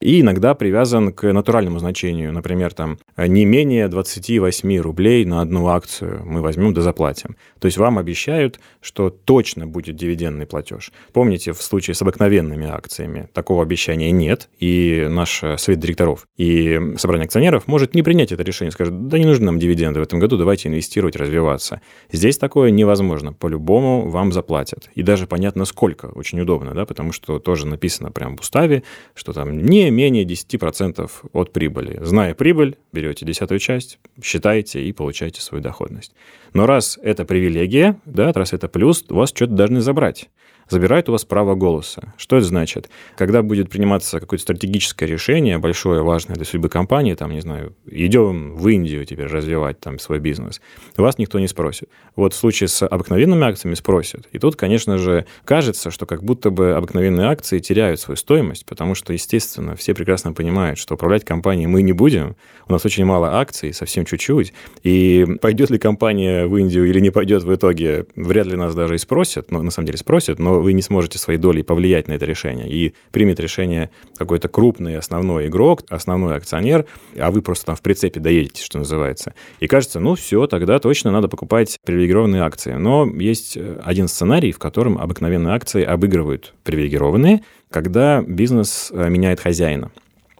и 0.00 0.20
иногда 0.20 0.54
привязан 0.54 1.12
к 1.12 1.32
натуральному 1.32 1.78
значению. 1.78 2.32
Например, 2.32 2.72
там 2.72 2.98
не 3.16 3.44
менее 3.44 3.88
28 3.88 4.78
рублей 4.78 5.24
на 5.24 5.40
одну 5.40 5.68
акцию 5.68 6.22
мы 6.24 6.42
возьмем 6.42 6.74
да 6.74 6.82
заплатим. 6.82 7.36
То 7.58 7.66
есть 7.66 7.78
вам 7.78 7.98
обещают, 7.98 8.60
что 8.80 9.10
точно 9.10 9.66
будет 9.66 9.96
дивидендный 9.96 10.46
платеж. 10.46 10.92
Помните, 11.12 11.52
в 11.52 11.62
случае 11.62 11.94
с 11.94 12.02
обыкновенными 12.02 12.66
акциями 12.66 13.28
такого 13.32 13.62
обещания 13.62 14.10
нет, 14.10 14.48
и 14.58 15.06
наш 15.08 15.42
совет 15.56 15.80
директоров 15.80 16.26
и 16.36 16.80
собрание 16.96 17.24
акционеров 17.26 17.66
может 17.66 17.94
не 17.94 18.02
принять 18.02 18.32
это 18.32 18.42
решение, 18.42 18.72
скажет, 18.72 19.08
да 19.08 19.18
не 19.18 19.24
нужны 19.24 19.46
нам 19.46 19.58
дивиденды 19.58 20.00
в 20.00 20.02
этом 20.02 20.18
году, 20.18 20.36
давайте 20.36 20.68
инвестировать, 20.68 21.16
развиваться. 21.16 21.80
Здесь 22.10 22.38
такое 22.38 22.70
невозможно, 22.70 23.32
по-любому 23.32 24.08
вам 24.08 24.32
заплатят. 24.32 24.90
И 24.94 25.02
даже 25.02 25.26
понятно 25.26 25.64
сколько, 25.64 26.06
очень 26.06 26.40
удобно, 26.40 26.74
да, 26.74 26.84
потому 26.86 27.12
что 27.12 27.38
тоже 27.38 27.66
написано 27.66 28.10
прямо 28.10 28.36
в 28.36 28.40
уставе, 28.40 28.82
что 29.14 29.32
там 29.32 29.58
не 29.62 29.85
менее 29.90 30.24
10% 30.24 31.10
от 31.32 31.52
прибыли. 31.52 31.98
Зная 32.02 32.34
прибыль, 32.34 32.76
берете 32.92 33.26
десятую 33.26 33.58
часть, 33.58 33.98
считаете 34.22 34.82
и 34.82 34.92
получаете 34.92 35.40
свою 35.40 35.62
доходность. 35.62 36.14
Но 36.52 36.66
раз 36.66 36.98
это 37.02 37.24
привилегия, 37.24 38.00
да, 38.04 38.32
раз 38.32 38.52
это 38.52 38.68
плюс, 38.68 39.04
у 39.08 39.14
вас 39.14 39.30
что-то 39.30 39.52
должны 39.52 39.80
забрать 39.80 40.28
забирает 40.68 41.08
у 41.08 41.12
вас 41.12 41.24
право 41.24 41.54
голоса. 41.54 42.14
Что 42.16 42.36
это 42.36 42.46
значит? 42.46 42.90
Когда 43.16 43.42
будет 43.42 43.70
приниматься 43.70 44.20
какое-то 44.20 44.42
стратегическое 44.42 45.06
решение, 45.06 45.58
большое, 45.58 46.02
важное 46.02 46.36
для 46.36 46.44
судьбы 46.44 46.68
компании, 46.68 47.14
там, 47.14 47.30
не 47.30 47.40
знаю, 47.40 47.74
идем 47.86 48.56
в 48.56 48.68
Индию 48.68 49.04
теперь 49.04 49.26
развивать 49.26 49.80
там 49.80 49.98
свой 49.98 50.18
бизнес, 50.18 50.60
вас 50.96 51.18
никто 51.18 51.38
не 51.38 51.48
спросит. 51.48 51.88
Вот 52.16 52.34
в 52.34 52.36
случае 52.36 52.68
с 52.68 52.86
обыкновенными 52.86 53.44
акциями 53.44 53.74
спросят. 53.74 54.26
И 54.32 54.38
тут, 54.38 54.56
конечно 54.56 54.98
же, 54.98 55.26
кажется, 55.44 55.90
что 55.90 56.06
как 56.06 56.22
будто 56.22 56.50
бы 56.50 56.72
обыкновенные 56.72 57.28
акции 57.28 57.58
теряют 57.58 58.00
свою 58.00 58.16
стоимость, 58.16 58.66
потому 58.66 58.94
что, 58.94 59.12
естественно, 59.12 59.75
все 59.76 59.94
прекрасно 59.94 60.32
понимают, 60.32 60.78
что 60.78 60.94
управлять 60.94 61.24
компанией 61.24 61.66
мы 61.66 61.82
не 61.82 61.92
будем, 61.92 62.36
у 62.68 62.72
нас 62.72 62.84
очень 62.84 63.04
мало 63.04 63.38
акций, 63.38 63.72
совсем 63.72 64.04
чуть-чуть, 64.04 64.52
и 64.82 65.26
пойдет 65.40 65.70
ли 65.70 65.78
компания 65.78 66.46
в 66.46 66.56
Индию 66.56 66.86
или 66.86 67.00
не 67.00 67.10
пойдет 67.10 67.44
в 67.44 67.54
итоге, 67.54 68.06
вряд 68.16 68.46
ли 68.46 68.56
нас 68.56 68.74
даже 68.74 68.96
и 68.96 68.98
спросят, 68.98 69.50
ну, 69.50 69.62
на 69.62 69.70
самом 69.70 69.86
деле 69.86 69.98
спросят, 69.98 70.38
но 70.38 70.60
вы 70.60 70.72
не 70.72 70.82
сможете 70.82 71.18
своей 71.18 71.38
долей 71.38 71.62
повлиять 71.62 72.08
на 72.08 72.12
это 72.12 72.24
решение. 72.26 72.68
И 72.68 72.94
примет 73.12 73.40
решение 73.40 73.90
какой-то 74.16 74.48
крупный 74.48 74.98
основной 74.98 75.46
игрок, 75.46 75.82
основной 75.88 76.36
акционер, 76.36 76.86
а 77.18 77.30
вы 77.30 77.42
просто 77.42 77.66
там 77.66 77.76
в 77.76 77.82
прицепе 77.82 78.20
доедете, 78.20 78.62
что 78.62 78.78
называется. 78.78 79.34
И 79.60 79.66
кажется, 79.66 80.00
ну 80.00 80.14
все, 80.14 80.46
тогда 80.46 80.78
точно 80.78 81.12
надо 81.12 81.28
покупать 81.28 81.78
привилегированные 81.84 82.42
акции. 82.42 82.72
Но 82.72 83.06
есть 83.06 83.56
э, 83.56 83.80
один 83.84 84.08
сценарий, 84.08 84.52
в 84.52 84.58
котором 84.58 84.98
обыкновенные 84.98 85.54
акции 85.54 85.84
обыгрывают 85.84 86.54
привилегированные, 86.64 87.42
когда 87.70 88.22
бизнес 88.22 88.90
э, 88.92 89.08
меняет 89.08 89.40
хозяина. 89.40 89.90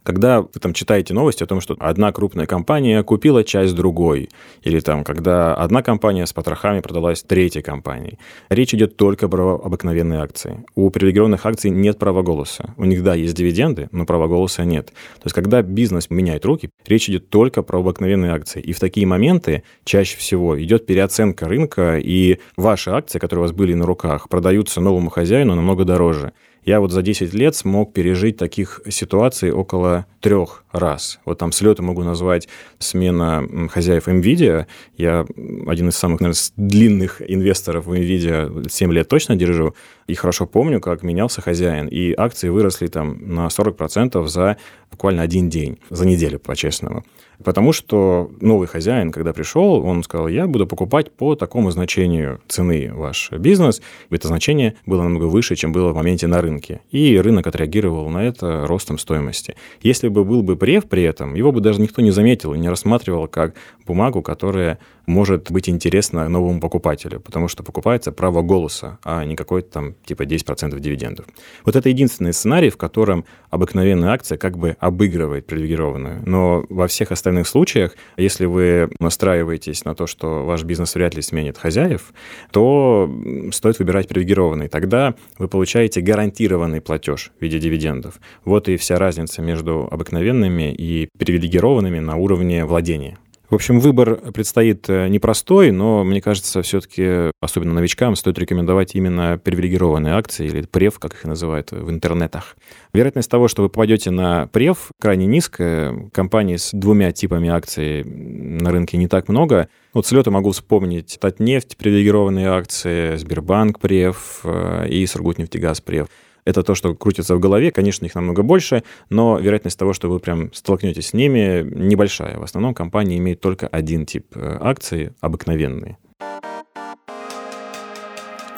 Когда 0.06 0.42
вы 0.42 0.60
там 0.60 0.72
читаете 0.72 1.14
новости 1.14 1.42
о 1.42 1.46
том, 1.46 1.60
что 1.60 1.74
одна 1.80 2.12
крупная 2.12 2.46
компания 2.46 3.02
купила 3.02 3.42
часть 3.42 3.74
другой, 3.74 4.28
или 4.62 4.78
там, 4.78 5.02
когда 5.02 5.52
одна 5.52 5.82
компания 5.82 6.24
с 6.26 6.32
потрохами 6.32 6.78
продалась 6.78 7.24
третьей 7.24 7.62
компании, 7.62 8.16
речь 8.48 8.72
идет 8.72 8.96
только 8.96 9.28
про 9.28 9.56
обыкновенные 9.56 10.20
акции. 10.20 10.64
У 10.76 10.90
привилегированных 10.90 11.44
акций 11.44 11.70
нет 11.70 11.98
права 11.98 12.22
голоса. 12.22 12.72
У 12.76 12.84
них, 12.84 13.02
да, 13.02 13.16
есть 13.16 13.34
дивиденды, 13.34 13.88
но 13.90 14.06
права 14.06 14.28
голоса 14.28 14.64
нет. 14.64 14.86
То 14.86 15.24
есть, 15.24 15.34
когда 15.34 15.60
бизнес 15.62 16.08
меняет 16.08 16.44
руки, 16.44 16.70
речь 16.86 17.10
идет 17.10 17.28
только 17.28 17.62
про 17.62 17.80
обыкновенные 17.80 18.30
акции. 18.30 18.60
И 18.60 18.72
в 18.72 18.78
такие 18.78 19.08
моменты 19.08 19.64
чаще 19.84 20.16
всего 20.18 20.62
идет 20.62 20.86
переоценка 20.86 21.48
рынка, 21.48 21.98
и 21.98 22.38
ваши 22.56 22.90
акции, 22.90 23.18
которые 23.18 23.40
у 23.40 23.46
вас 23.46 23.52
были 23.52 23.74
на 23.74 23.86
руках, 23.86 24.28
продаются 24.28 24.80
новому 24.80 25.10
хозяину 25.10 25.56
намного 25.56 25.84
дороже. 25.84 26.32
Я 26.66 26.80
вот 26.80 26.90
за 26.90 27.00
10 27.00 27.32
лет 27.32 27.54
смог 27.54 27.92
пережить 27.92 28.36
таких 28.36 28.80
ситуаций 28.90 29.52
около 29.52 30.04
трех 30.20 30.64
раз. 30.72 31.20
Вот 31.24 31.38
там 31.38 31.52
слеты 31.52 31.82
могу 31.82 32.02
назвать 32.02 32.48
смена 32.80 33.68
хозяев 33.70 34.08
NVIDIA. 34.08 34.66
Я 34.96 35.24
один 35.68 35.90
из 35.90 35.96
самых, 35.96 36.20
наверное, 36.20 36.42
длинных 36.56 37.22
инвесторов 37.22 37.86
в 37.86 37.92
NVIDIA 37.92 38.68
7 38.68 38.92
лет 38.92 39.08
точно 39.08 39.36
держу. 39.36 39.76
И 40.08 40.14
хорошо 40.14 40.46
помню, 40.46 40.80
как 40.80 41.04
менялся 41.04 41.40
хозяин. 41.40 41.86
И 41.86 42.12
акции 42.12 42.48
выросли 42.48 42.88
там 42.88 43.16
на 43.32 43.46
40% 43.46 44.26
за 44.26 44.56
буквально 44.90 45.22
один 45.22 45.48
день, 45.48 45.78
за 45.88 46.04
неделю, 46.04 46.40
по-честному. 46.40 47.04
Потому 47.44 47.72
что 47.72 48.30
новый 48.40 48.66
хозяин, 48.66 49.12
когда 49.12 49.32
пришел, 49.32 49.84
он 49.84 50.02
сказал, 50.02 50.28
я 50.28 50.46
буду 50.46 50.66
покупать 50.66 51.12
по 51.12 51.34
такому 51.34 51.70
значению 51.70 52.40
цены 52.48 52.92
ваш 52.92 53.30
бизнес. 53.32 53.82
Это 54.10 54.28
значение 54.28 54.76
было 54.86 55.02
намного 55.02 55.24
выше, 55.24 55.56
чем 55.56 55.72
было 55.72 55.92
в 55.92 55.96
моменте 55.96 56.26
на 56.26 56.40
рынке. 56.40 56.80
И 56.90 57.18
рынок 57.18 57.46
отреагировал 57.46 58.08
на 58.08 58.24
это 58.24 58.66
ростом 58.66 58.98
стоимости. 58.98 59.56
Если 59.82 60.08
бы 60.08 60.24
был 60.24 60.42
бы 60.42 60.56
прев 60.56 60.86
при 60.86 61.02
этом, 61.02 61.34
его 61.34 61.52
бы 61.52 61.60
даже 61.60 61.80
никто 61.80 62.02
не 62.02 62.10
заметил 62.10 62.54
и 62.54 62.58
не 62.58 62.68
рассматривал 62.68 63.28
как 63.28 63.54
бумагу, 63.86 64.22
которая 64.22 64.78
может 65.06 65.50
быть 65.50 65.68
интересна 65.68 66.28
новому 66.28 66.60
покупателю, 66.60 67.20
потому 67.20 67.48
что 67.48 67.62
покупается 67.62 68.12
право 68.12 68.42
голоса, 68.42 68.98
а 69.04 69.24
не 69.24 69.36
какой-то 69.36 69.70
там 69.70 69.94
типа 70.04 70.22
10% 70.22 70.78
дивидендов. 70.80 71.26
Вот 71.64 71.76
это 71.76 71.88
единственный 71.88 72.32
сценарий, 72.32 72.70
в 72.70 72.76
котором 72.76 73.24
обыкновенная 73.50 74.10
акция 74.10 74.36
как 74.36 74.58
бы 74.58 74.76
обыгрывает 74.80 75.46
привилегированную. 75.46 76.22
Но 76.26 76.64
во 76.68 76.88
всех 76.88 77.12
остальных 77.12 77.25
случаях, 77.46 77.96
если 78.16 78.46
вы 78.46 78.90
настраиваетесь 79.00 79.84
на 79.84 79.94
то, 79.94 80.06
что 80.06 80.44
ваш 80.44 80.64
бизнес 80.64 80.94
вряд 80.94 81.14
ли 81.14 81.22
сменит 81.22 81.58
хозяев, 81.58 82.12
то 82.50 83.10
стоит 83.52 83.78
выбирать 83.78 84.08
привилегированный. 84.08 84.68
Тогда 84.68 85.14
вы 85.38 85.48
получаете 85.48 86.00
гарантированный 86.00 86.80
платеж 86.80 87.32
в 87.38 87.42
виде 87.42 87.58
дивидендов. 87.58 88.20
Вот 88.44 88.68
и 88.68 88.76
вся 88.76 88.98
разница 88.98 89.42
между 89.42 89.88
обыкновенными 89.90 90.72
и 90.72 91.08
привилегированными 91.18 91.98
на 91.98 92.16
уровне 92.16 92.64
владения. 92.64 93.18
В 93.48 93.54
общем, 93.54 93.78
выбор 93.78 94.16
предстоит 94.32 94.88
э, 94.88 95.06
непростой, 95.06 95.70
но, 95.70 96.02
мне 96.02 96.20
кажется, 96.20 96.62
все-таки, 96.62 97.30
особенно 97.40 97.74
новичкам, 97.74 98.16
стоит 98.16 98.38
рекомендовать 98.40 98.96
именно 98.96 99.38
привилегированные 99.42 100.14
акции, 100.14 100.46
или 100.46 100.62
прев, 100.62 100.98
как 100.98 101.14
их 101.14 101.24
называют 101.24 101.70
в 101.70 101.88
интернетах. 101.88 102.56
Вероятность 102.92 103.30
того, 103.30 103.46
что 103.46 103.62
вы 103.62 103.68
попадете 103.68 104.10
на 104.10 104.48
прев, 104.48 104.90
крайне 105.00 105.26
низкая. 105.26 106.10
Компаний 106.12 106.58
с 106.58 106.70
двумя 106.72 107.12
типами 107.12 107.48
акций 107.48 108.02
на 108.02 108.72
рынке 108.72 108.96
не 108.96 109.06
так 109.06 109.28
много. 109.28 109.68
Вот 109.94 110.06
с 110.06 110.12
лета 110.12 110.32
могу 110.32 110.50
вспомнить 110.50 111.16
Татнефть, 111.20 111.76
привилегированные 111.76 112.48
акции, 112.48 113.14
Сбербанк 113.14 113.78
прев 113.78 114.40
э, 114.42 114.88
и 114.88 115.06
Сургутнефтегаз 115.06 115.80
прев 115.82 116.08
это 116.46 116.62
то, 116.62 116.74
что 116.74 116.94
крутится 116.94 117.34
в 117.36 117.40
голове. 117.40 117.70
Конечно, 117.70 118.06
их 118.06 118.14
намного 118.14 118.42
больше, 118.42 118.82
но 119.10 119.38
вероятность 119.38 119.78
того, 119.78 119.92
что 119.92 120.08
вы 120.08 120.20
прям 120.20 120.52
столкнетесь 120.54 121.08
с 121.08 121.12
ними, 121.12 121.62
небольшая. 121.62 122.38
В 122.38 122.42
основном 122.42 122.72
компании 122.72 123.18
имеют 123.18 123.40
только 123.40 123.66
один 123.66 124.06
тип 124.06 124.26
э, 124.34 124.58
акций, 124.60 125.10
обыкновенные. 125.20 125.98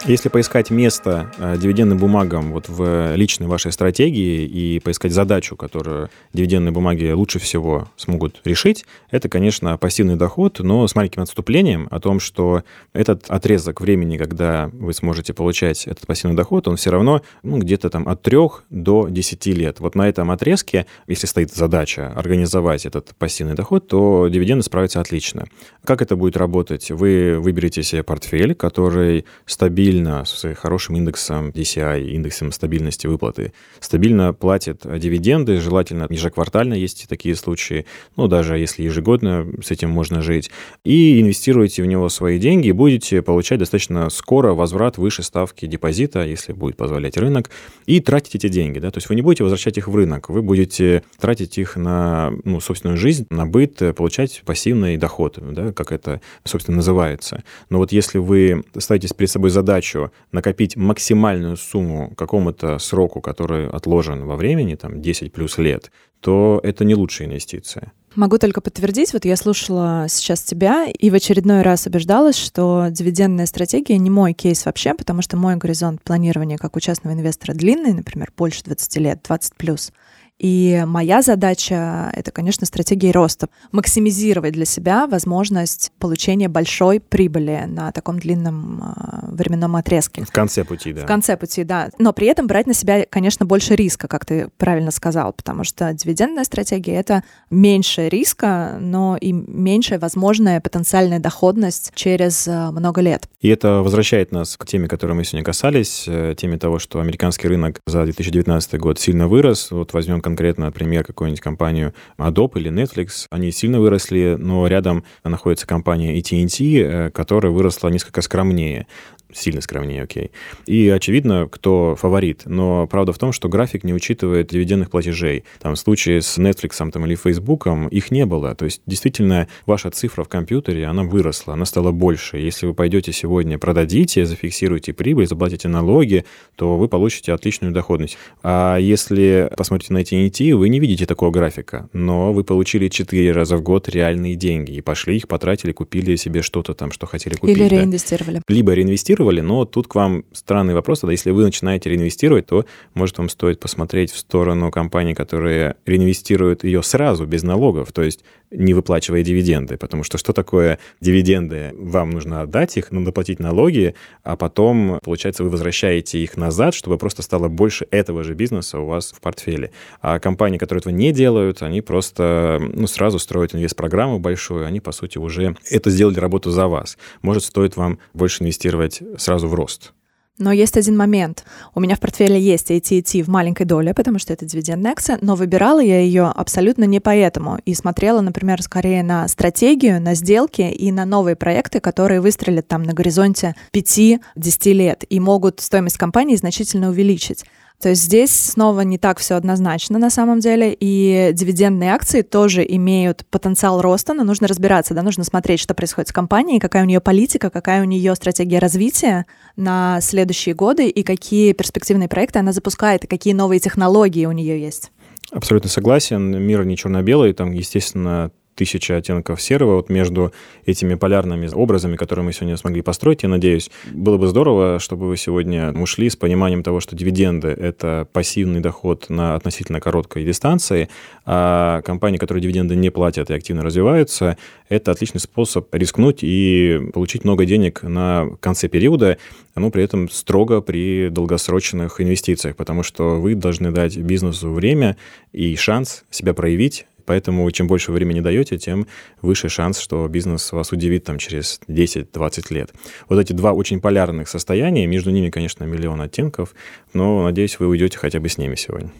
Если 0.07 0.29
поискать 0.29 0.71
место 0.71 1.31
э, 1.39 1.57
дивидендным 1.59 1.99
бумагам 1.99 2.53
вот 2.53 2.69
в 2.69 3.15
личной 3.17 3.49
вашей 3.49 3.73
стратегии 3.73 4.47
и 4.47 4.81
поискать 4.81 5.13
задачу, 5.13 5.57
которую 5.57 6.09
дивидендные 6.33 6.73
бумаги 6.73 7.11
лучше 7.11 7.39
всего 7.41 7.89
смогут 7.97 8.41
решить, 8.45 8.87
это, 9.11 9.29
конечно, 9.29 9.77
пассивный 9.77 10.17
доход, 10.17 10.61
но 10.61 10.87
с 10.87 10.95
маленьким 10.95 11.23
отступлением 11.23 11.89
о 11.91 11.99
том, 11.99 12.21
что 12.21 12.63
этот 12.93 13.29
отрезок 13.29 13.81
времени, 13.81 14.17
когда 14.17 14.71
вы 14.73 14.95
сможете 14.95 15.35
получать 15.35 15.87
этот 15.87 16.07
пассивный 16.07 16.37
доход, 16.37 16.69
он 16.69 16.77
все 16.77 16.91
равно 16.91 17.23
ну, 17.43 17.59
где-то 17.59 17.91
там 17.91 18.09
от 18.09 18.23
3 18.23 18.39
до 18.71 19.09
10 19.09 19.47
лет. 19.47 19.81
Вот 19.81 19.97
на 19.97 20.09
этом 20.09 20.31
отрезке, 20.31 20.87
если 21.09 21.27
стоит 21.27 21.53
задача 21.53 22.13
организовать 22.15 22.87
этот 22.87 23.15
пассивный 23.19 23.55
доход, 23.55 23.89
то 23.89 24.29
дивиденды 24.29 24.63
справятся 24.63 25.01
отлично. 25.01 25.47
Как 25.89 26.03
это 26.03 26.17
будет 26.17 26.37
работать? 26.37 26.91
Вы 26.91 27.39
выберете 27.41 27.83
себе 27.83 28.03
портфель, 28.03 28.55
который 28.55 29.25
стабильно 29.47 30.27
с 30.27 30.55
хорошим 30.55 30.97
индексом 30.97 31.49
DCI, 31.49 32.09
индексом 32.11 32.53
стабильности 32.53 33.07
выплаты, 33.07 33.55
стабильно 33.81 34.35
платит 34.35 34.83
дивиденды, 34.85 35.59
желательно 35.61 36.07
ежеквартально 36.11 36.75
есть 36.75 37.07
такие 37.09 37.35
случаи, 37.35 37.87
ну, 38.17 38.29
даже 38.29 38.59
если 38.59 38.83
ежегодно 38.83 39.47
с 39.65 39.71
этим 39.71 39.89
можно 39.89 40.21
жить, 40.21 40.51
и 40.85 41.23
инвестируете 41.23 41.83
в 41.83 41.87
него 41.87 42.11
свои 42.11 42.39
деньги, 42.39 42.69
и 42.69 42.73
будете 42.73 43.23
получать 43.23 43.59
достаточно 43.59 44.11
скоро 44.11 44.53
возврат 44.53 44.99
выше 44.99 45.23
ставки 45.23 45.65
депозита, 45.65 46.23
если 46.23 46.53
будет 46.53 46.77
позволять 46.77 47.17
рынок, 47.17 47.49
и 47.87 48.01
тратить 48.01 48.35
эти 48.35 48.51
деньги, 48.51 48.79
да, 48.79 48.91
то 48.91 48.99
есть 48.99 49.09
вы 49.09 49.15
не 49.15 49.23
будете 49.23 49.43
возвращать 49.43 49.79
их 49.79 49.89
в 49.89 49.97
рынок, 49.97 50.29
вы 50.29 50.43
будете 50.43 51.03
тратить 51.19 51.57
их 51.57 51.77
на, 51.77 52.31
ну, 52.45 52.61
собственную 52.61 52.99
жизнь, 52.99 53.27
на 53.31 53.47
быт, 53.47 53.81
получать 53.97 54.43
пассивный 54.45 54.99
доход, 54.99 55.39
да, 55.41 55.73
как 55.79 55.93
это, 55.93 56.21
собственно, 56.45 56.79
называется. 56.79 57.45
Но 57.71 57.79
вот 57.79 57.93
если 57.93 58.19
вы 58.19 58.65
ставите 58.77 59.09
перед 59.15 59.31
собой 59.31 59.51
задачу 59.51 60.11
накопить 60.33 60.77
максимальную 60.77 61.57
сумму 61.57 62.13
какому-то 62.17 62.79
сроку, 62.79 63.21
который 63.21 63.69
отложен 63.69 64.25
во 64.27 64.37
времени, 64.37 64.75
там 64.75 65.01
10 65.01 65.33
плюс 65.33 65.57
лет, 65.59 65.93
то 66.21 66.61
это 66.65 66.85
не 66.85 66.97
лучшая 66.97 67.29
инвестиция. 67.29 67.93
Могу 68.17 68.39
только 68.39 68.61
подтвердить, 68.61 69.13
вот 69.13 69.25
я 69.25 69.37
слушала 69.37 70.07
сейчас 70.09 70.43
тебя 70.43 70.87
и 70.87 71.11
в 71.11 71.15
очередной 71.15 71.63
раз 71.63 71.87
убеждалась, 71.87 72.37
что 72.37 72.89
дивидендная 72.91 73.47
стратегия 73.47 73.97
не 73.99 74.11
мой 74.11 74.33
кейс 74.33 74.65
вообще, 74.65 74.95
потому 74.95 75.23
что 75.23 75.37
мой 75.37 75.55
горизонт 75.55 76.03
планирования 76.03 76.59
как 76.59 76.75
у 76.75 76.81
частного 76.81 77.15
инвестора 77.15 77.55
длинный, 77.55 77.93
например, 77.93 78.33
больше 78.37 78.65
20 78.65 78.97
лет, 78.97 79.21
20 79.25 79.55
плюс. 79.55 79.93
И 80.39 80.85
моя 80.87 81.21
задача— 81.21 82.13
это, 82.15 82.31
конечно, 82.31 82.65
стратегия 82.67 83.11
роста. 83.11 83.49
Максимизировать 83.73 84.53
для 84.53 84.65
себя 84.65 85.07
возможность 85.07 85.91
получения 85.99 86.49
большой 86.49 87.01
прибыли 87.01 87.65
на 87.67 87.91
таком 87.91 88.21
длинном 88.21 88.95
э, 88.97 89.33
временном 89.33 89.75
отрезке. 89.75 90.25
В 90.25 90.31
конце 90.31 90.65
пути, 90.65 90.93
да. 90.93 91.03
В 91.03 91.07
конце 91.07 91.37
пути, 91.37 91.65
да. 91.65 91.91
Но 91.99 92.13
при 92.13 92.29
этом 92.29 92.47
брать 92.47 92.69
на 92.69 92.75
себя, 92.75 93.05
конечно, 93.11 93.47
больше 93.47 93.75
риска, 93.75 94.07
как 94.07 94.25
ты 94.25 94.49
правильно 94.59 94.93
сказал, 94.93 95.33
потому 95.33 95.65
что 95.65 95.93
дивидендная 95.93 96.45
стратегия— 96.45 96.95
это 96.95 97.25
меньше 97.51 98.09
риска, 98.09 98.77
но 98.81 99.17
и 99.21 99.33
меньшая 99.33 99.99
возможная 99.99 100.61
потенциальная 100.61 101.19
доходность 101.19 101.91
через 101.97 102.47
э, 102.47 102.71
много 102.71 103.01
лет. 103.01 103.29
И 103.41 103.49
это 103.49 103.83
возвращает 103.83 104.31
нас 104.31 104.57
к 104.57 104.67
теме, 104.67 104.87
которой 104.87 105.15
мы 105.15 105.25
сегодня 105.25 105.45
касались, 105.45 106.05
э, 106.07 106.37
теме 106.37 106.59
того, 106.59 106.79
что 106.79 107.01
американский 107.01 107.49
рынок 107.49 107.81
за 107.87 108.05
2019 108.05 108.79
год 108.79 109.01
сильно 109.01 109.27
вырос. 109.27 109.73
Вот 109.73 109.93
возьмем 109.93 110.21
конкретно, 110.29 110.67
например, 110.67 111.05
какую-нибудь 111.05 111.41
компанию 111.41 111.95
Adobe 112.19 112.59
или 112.59 112.71
Netflix, 112.71 113.27
они 113.31 113.51
сильно 113.51 113.81
выросли, 113.81 114.37
но 114.39 114.67
рядом 114.67 115.05
находится 115.25 115.67
компания 115.67 116.19
AT&T, 116.19 116.65
э, 116.65 117.11
которая 117.11 117.51
выросла 117.51 117.89
несколько 117.89 118.21
скромнее 118.21 118.87
сильно 119.33 119.61
скромнее, 119.61 120.03
окей. 120.03 120.31
И 120.67 120.89
очевидно, 120.89 121.49
кто 121.51 121.97
фаворит. 121.97 122.43
Но 122.47 122.87
правда 122.87 123.13
в 123.13 123.19
том, 123.19 123.33
что 123.33 123.49
график 123.49 123.85
не 123.85 123.95
учитывает 123.95 124.49
дивидендных 124.49 124.91
платежей. 124.91 125.45
Там 125.61 125.75
в 125.75 125.79
случае 125.79 126.23
с 126.23 126.39
Netflix 126.39 126.91
там, 126.91 127.07
или 127.07 127.15
Facebook 127.15 127.67
их 127.91 128.11
не 128.11 128.27
было. 128.27 128.55
То 128.55 128.65
есть 128.65 128.83
действительно 128.87 129.49
ваша 129.67 129.91
цифра 129.91 130.25
в 130.25 130.29
компьютере, 130.29 130.87
она 130.87 131.03
выросла, 131.03 131.55
она 131.55 131.65
стала 131.65 131.91
больше. 131.93 132.39
Если 132.39 132.67
вы 132.67 132.75
пойдете 132.75 133.13
сегодня, 133.13 133.59
продадите, 133.59 134.25
зафиксируете 134.25 134.93
прибыль, 134.93 135.27
заплатите 135.27 135.69
налоги, 135.69 136.25
то 136.57 136.77
вы 136.77 136.89
получите 136.89 137.33
отличную 137.33 137.73
доходность. 137.73 138.17
А 138.43 138.77
если 138.79 139.51
посмотрите 139.57 139.93
на 139.93 140.03
TNT, 140.03 140.55
вы 140.55 140.69
не 140.69 140.81
видите 140.81 141.07
такого 141.07 141.31
графика, 141.31 141.89
но 141.93 142.33
вы 142.33 142.45
получили 142.45 142.89
4 142.89 143.33
раза 143.33 143.57
в 143.57 143.63
год 143.63 143.89
реальные 143.89 144.37
деньги 144.37 144.73
и 144.73 144.81
пошли 144.81 145.17
их 145.17 145.29
потратили, 145.29 145.73
купили 145.73 146.17
себе 146.17 146.43
что-то 146.43 146.75
там, 146.75 146.93
что 146.93 147.07
хотели 147.07 147.35
купить. 147.35 147.57
Или 147.57 147.69
реинвестировали. 147.69 148.37
Да. 148.37 148.43
Либо 148.49 148.73
реинвестировали, 148.73 149.18
реинвестировали, 149.19 149.41
но 149.41 149.65
тут 149.65 149.89
к 149.89 149.95
вам 149.95 150.25
странный 150.33 150.75
вопрос, 150.75 151.01
тогда 151.01 151.13
если 151.13 151.31
вы 151.31 151.45
начинаете 151.45 151.91
реинвестировать, 151.91 152.47
то, 152.47 152.65
может, 152.95 153.19
вам 153.19 153.29
стоит 153.29 153.61
посмотреть 153.61 154.13
в 154.13 154.19
сторону 154.19 154.71
компаний, 154.71 155.15
которые 155.15 155.77
реинвестируют 155.87 156.65
ее 156.65 156.83
сразу, 156.83 157.27
без 157.27 157.43
налогов, 157.43 157.93
то 157.93 158.03
есть 158.03 158.25
не 158.51 158.75
выплачивая 158.75 159.23
дивиденды, 159.23 159.77
потому 159.77 160.05
что 160.05 160.19
что 160.19 160.33
такое 160.33 160.79
дивиденды? 161.01 161.73
Вам 161.77 162.11
нужно 162.11 162.43
отдать 162.43 162.77
их, 162.77 162.91
надо 162.91 163.13
платить 163.13 163.41
налоги, 163.41 163.95
а 164.23 164.37
потом, 164.37 165.01
получается, 165.05 165.45
вы 165.45 165.51
возвращаете 165.51 166.19
их 166.19 166.37
назад, 166.37 166.75
чтобы 166.75 166.97
просто 166.99 167.23
стало 167.23 167.49
больше 167.49 167.87
этого 167.91 168.25
же 168.25 168.35
бизнеса 168.35 168.79
у 168.79 168.87
вас 168.87 169.13
в 169.13 169.21
портфеле. 169.21 169.71
А 170.01 170.19
компании, 170.19 170.59
которые 170.59 170.81
этого 170.81 170.95
не 170.95 171.13
делают, 171.13 171.63
они 171.63 171.83
просто 171.83 172.59
ну, 172.61 172.87
сразу 172.87 173.19
строят 173.19 173.55
инвест-программу 173.55 174.19
большую, 174.19 174.67
они, 174.67 174.81
по 174.81 174.93
сути, 174.93 175.19
уже 175.19 175.57
это 175.71 175.91
сделали 175.91 176.19
работу 176.19 176.51
за 176.51 176.69
вас. 176.69 176.97
Может, 177.23 177.45
стоит 177.45 177.77
вам 177.77 177.99
больше 178.15 178.43
инвестировать 178.43 179.03
сразу 179.17 179.49
в 179.49 179.55
рост. 179.55 179.93
Но 180.39 180.53
есть 180.53 180.77
один 180.77 180.97
момент. 180.97 181.45
У 181.75 181.81
меня 181.81 181.97
в 181.97 182.01
портфеле 182.01 182.41
есть 182.41 182.71
AT&T 182.71 183.23
в 183.23 183.29
маленькой 183.29 183.65
доле, 183.65 183.93
потому 183.93 184.21
что 184.21 184.33
это 184.33 184.47
дивидендная 184.47 184.93
акция, 184.93 185.19
но 185.21 185.35
выбирала 185.35 185.81
я 185.81 186.01
ее 186.01 186.27
абсолютно 186.27 186.85
не 186.85 187.01
поэтому. 187.01 187.59
И 187.65 187.75
смотрела, 187.75 188.21
например, 188.21 188.63
скорее 188.63 189.03
на 189.03 189.27
стратегию, 189.27 190.01
на 190.01 190.15
сделки 190.15 190.63
и 190.63 190.93
на 190.93 191.05
новые 191.05 191.35
проекты, 191.35 191.81
которые 191.81 192.21
выстрелят 192.21 192.69
там 192.69 192.85
на 192.85 192.93
горизонте 192.93 193.57
5-10 193.73 194.73
лет 194.73 195.05
и 195.09 195.19
могут 195.19 195.61
стоимость 195.61 195.99
компании 195.99 196.37
значительно 196.37 196.91
увеличить. 196.91 197.45
То 197.81 197.91
есть 197.91 198.03
здесь 198.03 198.33
снова 198.33 198.81
не 198.81 198.99
так 198.99 199.19
все 199.19 199.35
однозначно 199.35 199.99
на 199.99 200.11
самом 200.11 200.41
деле, 200.41 200.77
и 200.79 201.31
дивидендные 201.33 201.93
акции 201.93 202.23
тоже 202.23 202.67
имеют 202.69 203.25
потенциал 203.31 203.81
роста, 203.81 204.15
но 204.15 204.25
нужно 204.25 204.49
разбираться, 204.49 204.95
да, 204.95 205.03
нужно 205.03 205.23
смотреть, 205.23 205.61
что 205.61 205.75
происходит 205.75 206.09
с 206.09 206.13
компанией, 206.13 206.59
какая 206.59 206.83
у 206.83 206.87
нее 206.87 207.01
политика, 207.01 207.51
какая 207.51 207.83
у 207.83 207.85
нее 207.85 208.17
стратегия 208.17 208.59
развития 208.59 209.27
на 209.57 210.01
следующие 210.01 210.57
годы, 210.57 210.89
и 210.89 211.05
какие 211.05 211.53
перспективные 211.53 212.09
проекты 212.09 212.41
она 212.41 212.53
запускает, 212.53 213.05
и 213.05 213.07
какие 213.07 213.33
новые 213.33 213.61
технологии 213.61 214.27
у 214.27 214.33
нее 214.33 214.61
есть. 214.61 214.91
Абсолютно 215.31 215.69
согласен. 215.69 216.43
Мир 216.43 216.65
не 216.65 216.77
черно-белый. 216.77 217.33
Там, 217.35 217.53
естественно, 217.53 218.31
тысяча 218.59 218.97
оттенков 218.97 219.41
серого 219.41 219.77
вот 219.77 219.89
между 219.89 220.33
этими 220.67 220.97
полярными 220.97 221.49
образами, 221.53 221.97
которые 221.97 222.25
мы 222.25 222.33
сегодня 222.33 222.57
смогли 222.57 222.83
построить, 222.83 223.23
я 223.23 223.29
надеюсь. 223.29 223.71
Было 223.93 224.19
бы 224.19 224.27
здорово, 224.27 224.81
чтобы 224.81 225.07
вы 225.07 225.17
сегодня 225.17 225.73
ушли 225.73 226.11
с 226.11 226.17
пониманием 226.17 226.65
того, 226.65 226.81
что 226.81 226.97
дивиденды— 226.97 227.49
это 227.49 228.09
пассивный 228.13 228.61
доход 228.61 229.07
на 229.09 229.37
относительно 229.37 229.81
короткой 229.81 230.25
дистанции, 230.25 230.89
а 231.25 231.83
компании, 231.83 232.19
которые 232.19 232.43
дивиденды 232.43 232.75
не 232.75 232.91
платят 232.91 233.31
и 233.31 233.35
активно 233.35 233.63
развиваются, 233.63 234.37
это 234.69 234.91
отличный 234.91 235.21
способ 235.21 235.73
рискнуть 235.73 236.19
и 236.23 236.81
получить 236.93 237.25
много 237.25 237.47
денег 237.47 237.85
на 237.85 238.29
конце 238.41 238.69
периода, 238.69 239.19
но 239.55 239.71
при 239.71 239.85
этом 239.85 240.11
строго 240.11 240.61
при 240.61 241.09
долгосрочных 241.11 242.01
инвестициях, 242.01 242.57
потому 242.57 242.83
что 242.83 243.21
вы 243.21 243.37
должны 243.37 243.71
дать 243.71 243.97
бизнесу 243.97 244.51
время 244.51 244.97
и 245.33 245.55
шанс 245.55 246.05
себя 246.11 246.35
проявить, 246.35 246.87
Поэтому 247.09 247.51
чем 247.53 247.67
больше 247.69 247.91
времени 247.91 248.21
даете, 248.21 248.59
тем 248.59 248.87
выше 249.23 249.49
шанс, 249.49 249.79
что 249.79 250.07
бизнес 250.09 250.53
вас 250.53 250.73
удивит 250.73 251.05
там 251.05 251.17
через 251.17 251.59
10-20 251.67 252.53
лет. 252.53 252.71
Вот 253.09 253.19
эти 253.19 253.33
два 253.33 253.55
очень 253.55 253.81
полярных 253.81 254.29
состояния, 254.29 254.87
между 254.87 255.11
ними, 255.11 255.31
конечно, 255.31 255.65
миллион 255.65 256.03
оттенков, 256.03 256.55
но, 256.93 257.25
надеюсь, 257.25 257.59
вы 257.59 257.67
уйдете 257.67 257.97
хотя 257.97 258.21
бы 258.21 258.29
с 258.29 258.37
ними 258.37 258.57
сегодня. 258.57 258.91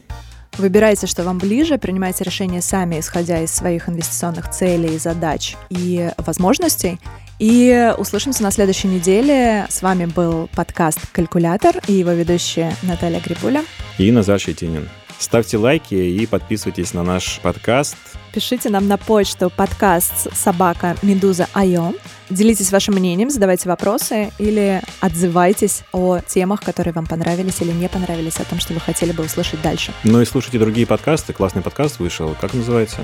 Выбирайте, 0.57 1.07
что 1.07 1.23
вам 1.23 1.37
ближе, 1.37 1.77
принимайте 1.77 2.25
решения 2.25 2.63
сами, 2.63 2.99
исходя 2.99 3.43
из 3.43 3.53
своих 3.53 3.91
инвестиционных 3.91 4.49
целей, 4.51 4.97
задач 4.97 5.57
и 5.69 6.11
возможностей. 6.17 6.99
И 7.39 7.93
услышимся 7.99 8.43
на 8.43 8.51
следующей 8.51 8.89
неделе. 8.89 9.67
С 9.69 9.83
вами 9.83 10.07
был 10.07 10.49
подкаст 10.57 10.99
«Калькулятор» 11.13 11.77
и 11.87 11.93
его 11.93 12.13
ведущая 12.13 12.75
Наталья 12.83 13.21
Грибуля. 13.21 13.63
И 13.99 14.11
Назар 14.11 14.41
Щетинин. 14.41 14.89
Ставьте 15.19 15.59
лайки 15.59 15.95
и 15.95 16.27
подписывайтесь 16.27 16.95
на 16.95 17.03
наш 17.03 17.41
подкаст. 17.41 17.97
Пишите 18.33 18.71
нам 18.71 18.87
на 18.87 18.97
почту 18.97 19.51
подкаст 19.51 20.33
собака 20.37 20.97
медуза 21.03 21.49
айо. 21.55 21.93
Делитесь 22.31 22.71
вашим 22.71 22.95
мнением, 22.95 23.31
задавайте 23.31 23.69
вопросы 23.69 24.31
или 24.39 24.81
отзывайтесь 25.01 25.83
о 25.93 26.21
темах, 26.21 26.61
которые 26.61 26.95
вам 26.95 27.07
понравились 27.07 27.61
или 27.61 27.73
не 27.73 27.89
понравились, 27.89 28.37
о 28.37 28.45
том, 28.45 28.61
что 28.61 28.75
вы 28.75 28.81
хотели 28.81 29.13
бы 29.13 29.25
услышать 29.25 29.61
дальше. 29.61 29.93
Ну 30.05 30.21
и 30.21 30.25
слушайте 30.25 30.59
другие 30.59 30.87
подкасты. 30.87 31.33
Классный 31.33 31.63
подкаст 31.63 31.99
вышел. 31.99 32.37
Как 32.41 32.55
называется? 32.55 33.01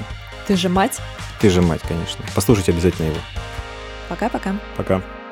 Ты 0.46 0.56
же 0.56 0.68
мать? 0.68 1.00
Ты 1.40 1.50
же 1.50 1.62
мать, 1.62 1.80
конечно. 1.82 2.24
Послушайте 2.34 2.72
обязательно 2.72 3.06
его. 3.06 3.18
Пока-пока. 4.08 4.54
Пока. 4.76 4.94
-пока. 4.94 5.00
Пока. 5.00 5.23